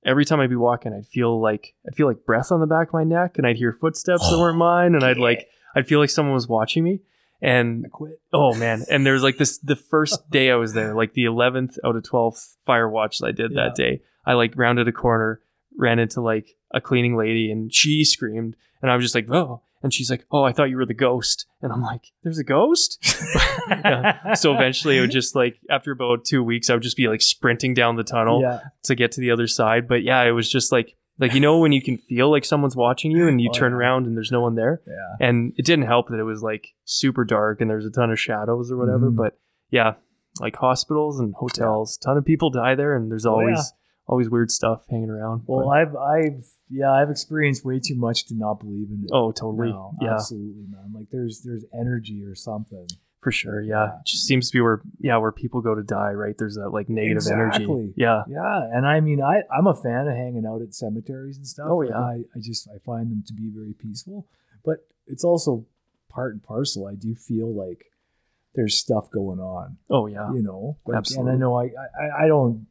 [0.05, 2.89] every time I'd be walking, I'd feel like, I'd feel like breath on the back
[2.89, 4.95] of my neck and I'd hear footsteps that oh, weren't mine.
[4.95, 7.01] And I'd like, I'd feel like someone was watching me.
[7.41, 8.19] And I quit.
[8.33, 8.83] Oh man!
[8.89, 11.95] And there was like this the first day I was there, like the 11th out
[11.95, 14.01] of 12th fire watch that I did that day.
[14.25, 15.39] I like rounded a corner,
[15.77, 19.61] ran into like a cleaning lady, and she screamed, and I was just like, "Oh!"
[19.82, 22.43] And she's like, "Oh, I thought you were the ghost." And I'm like, "There's a
[22.43, 22.97] ghost."
[23.69, 24.34] Yeah.
[24.34, 27.21] So eventually, it would just like after about two weeks, I would just be like
[27.21, 28.61] sprinting down the tunnel Yeah.
[28.84, 29.88] to get to the other side.
[29.88, 32.75] But yeah, it was just like like you know when you can feel like someone's
[32.75, 33.77] watching you, and you Oh, turn yeah.
[33.77, 35.27] around and there's no one there Yeah.
[35.27, 38.19] and it didn't help that it was like super dark and there's a ton of
[38.19, 39.15] shadows or whatever Mhm.
[39.17, 39.38] but
[39.69, 39.95] yeah
[40.39, 43.73] like hospitals and hotels ton of people die there and there's Oh, always.
[44.10, 48.26] Always weird stuff hanging around Well, But- I've, I've, yeah, I've experienced way too much
[48.28, 49.10] to not believe in it.
[49.14, 50.91] oh totally No, yeah absolutely, man.
[50.93, 52.88] Like there's, there's energy or something.
[53.22, 53.99] for sure yeah Yeah.
[53.99, 56.70] it just seems to be where yeah where people go to die right there's that
[56.70, 57.66] like negative Exactly.
[57.66, 61.38] energy yeah Yeah, and I mean, I I'm a fan of hanging out at cemeteries
[61.38, 61.68] and stuff.
[61.70, 61.97] Oh, yeah.
[61.99, 64.26] I, I just I find them to be very peaceful,
[64.64, 65.66] but it's also
[66.10, 66.88] part and parcel.
[66.88, 67.86] I do feel like
[68.55, 70.78] there's stuff going on, oh yeah you know.
[70.86, 71.32] Like, Absolutely.
[71.34, 71.66] And I know I,
[72.03, 72.68] I I don't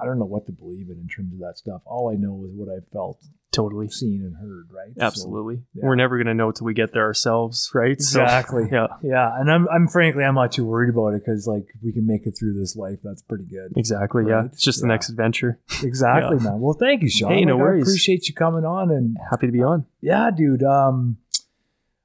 [0.00, 1.82] I don't know what to believe in in terms of that stuff.
[1.86, 3.18] All I know is what I've felt,
[3.52, 4.68] totally seen, and heard.
[4.70, 4.92] Right.
[4.96, 5.86] So, absolutely yeah.
[5.86, 8.64] we're never gonna know till we get there ourselves right So, Exactly.
[8.72, 11.92] yeah yeah, and I'm I'm frankly I'm not too worried about it because like we
[11.92, 12.98] can make it through this life.
[13.02, 13.72] That's pretty good.
[13.76, 16.60] exactly yeah it's just the next adventure Exactly, man.
[16.60, 17.32] Well, thank you, Sean.
[17.32, 17.88] Hey, no Like, I worries.
[17.88, 20.62] appreciate you coming on and happy to be on Yeah, dude.
[20.62, 21.18] Um,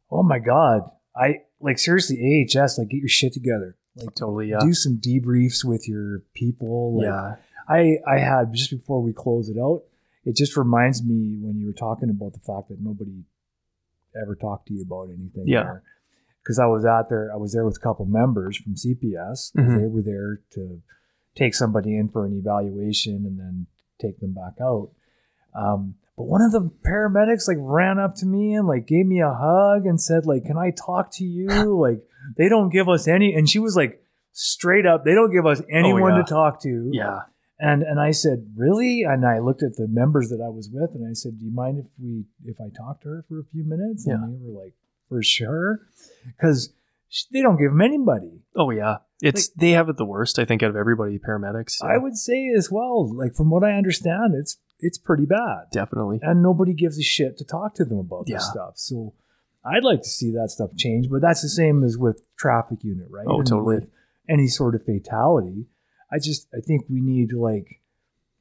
[0.10, 0.84] oh my god,
[1.16, 2.18] I like seriously
[2.50, 2.78] AHS.
[2.78, 3.76] Like, get your shit together.
[3.96, 6.98] Like, totally yeah do some debriefs with your people.
[6.98, 7.36] Like, yeah
[7.72, 9.84] I I had just before we close it out.
[10.26, 13.24] It just reminds me when you were talking about the fact that nobody
[14.22, 15.46] ever talked to you about anything.
[15.48, 15.78] Yeah.
[16.44, 19.52] Because I was out there, I was there with a couple members from CPS.
[19.56, 19.78] Mhm.
[19.80, 20.82] They were there to
[21.36, 23.68] take somebody in for an evaluation and then
[24.00, 24.90] take them back out.
[25.56, 29.22] Um, but one of the paramedics like ran up to me and like gave me
[29.22, 31.48] a hug and said like, "Can I talk to you?"
[31.80, 32.04] like
[32.38, 34.04] they don't give us any, and she was like
[34.34, 36.24] straight up, they don't give us anyone Oh, yeah.
[36.24, 36.90] to talk to.
[36.94, 37.20] yeah
[37.64, 39.04] And and I said, really?
[39.04, 41.52] And I looked at the members that I was with, and I said, do you
[41.52, 44.06] mind if we if I talk to her for a few minutes?
[44.08, 44.16] Yeah.
[44.16, 44.74] And they were like,
[45.08, 45.82] for sure,
[46.26, 46.74] because
[47.32, 48.42] they don't give them anybody.
[48.56, 50.40] Oh yeah, it's they have it the worst.
[50.40, 51.84] I think out of everybody, paramedics.
[51.84, 53.14] I would say as well.
[53.14, 56.18] Like from what I understand, it's it's pretty bad, definitely.
[56.24, 58.38] and nobody gives a shit to talk to them about Yeah.
[58.38, 58.74] this stuff.
[58.78, 59.14] So
[59.64, 63.08] I'd like to see that stuff change, but that's the same as with traffic unit,
[63.12, 63.28] right?
[63.28, 63.76] Oh, And totally.
[63.76, 63.90] with
[64.28, 65.68] any sort of fatality,
[66.12, 67.80] I just I think we need to like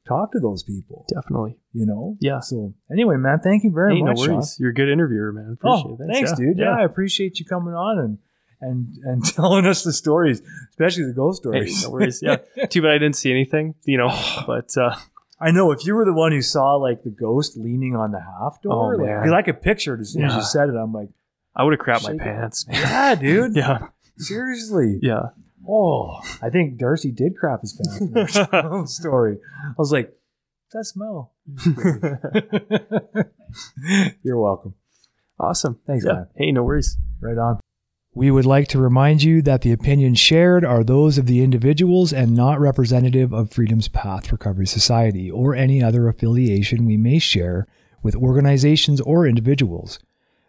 [0.07, 1.05] talk to those people.
[1.13, 1.57] Definitely.
[1.73, 2.17] you know?
[2.19, 2.39] Yeah.
[2.39, 4.19] So anyway, man, thank you very Hey, no much.
[4.19, 4.33] Sean.
[4.35, 4.57] worries.
[4.59, 5.53] You're a good interviewer, man.
[5.53, 6.11] Appreciate Oh, it.
[6.13, 6.57] thanks, dude.
[6.57, 6.75] Yeah.
[6.75, 8.17] I appreciate you coming on and
[8.59, 10.41] and and telling us the stories,
[10.71, 11.83] especially the ghost Hey, stories.
[11.83, 12.19] no worries.
[12.21, 12.37] Yeah.
[12.69, 14.09] Too bad I didn't see anything, you know.
[14.47, 14.95] But uh,
[15.39, 18.19] I know if you were the one who saw like the ghost leaning on the
[18.21, 19.19] half door, Oh, man.
[19.21, 20.75] because I could picture it as soon as you said it.
[20.75, 21.09] I'm like,
[21.55, 22.77] I would have crapped my pants, man.
[22.81, 23.55] yeah, dude.
[23.55, 23.87] Yeah.
[24.17, 24.99] Seriously.
[25.01, 25.29] Yeah.
[25.73, 28.33] Oh, I think Darcy did crap his pants.
[28.93, 29.37] story.
[29.65, 30.13] I was like,
[30.73, 31.33] that smell.
[34.23, 34.75] You're welcome.
[35.39, 35.79] awesome.
[35.87, 36.13] Thanks, Yeah.
[36.13, 36.27] man.
[36.35, 36.97] Hey, no worries.
[37.21, 37.59] Right on.
[38.13, 42.11] We would like to remind you that the opinions shared are those of the individuals
[42.11, 47.67] and not representative of Freedom's Path Recovery Society or any other affiliation we may share
[48.03, 49.99] with organizations or individuals.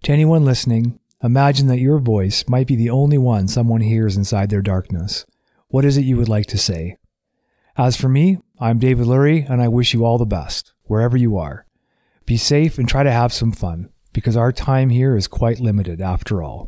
[0.03, 4.49] To anyone listening, imagine that your voice might be the only one someone hears inside
[4.49, 5.25] their darkness.
[5.67, 6.97] What is it you would like to say?
[7.77, 11.37] As for me, I'm David Lurie, and I wish you all the best, wherever you
[11.37, 11.65] are.
[12.25, 15.99] Be safe and try to have some fun, because our time here is quite limited
[15.99, 16.63] after all.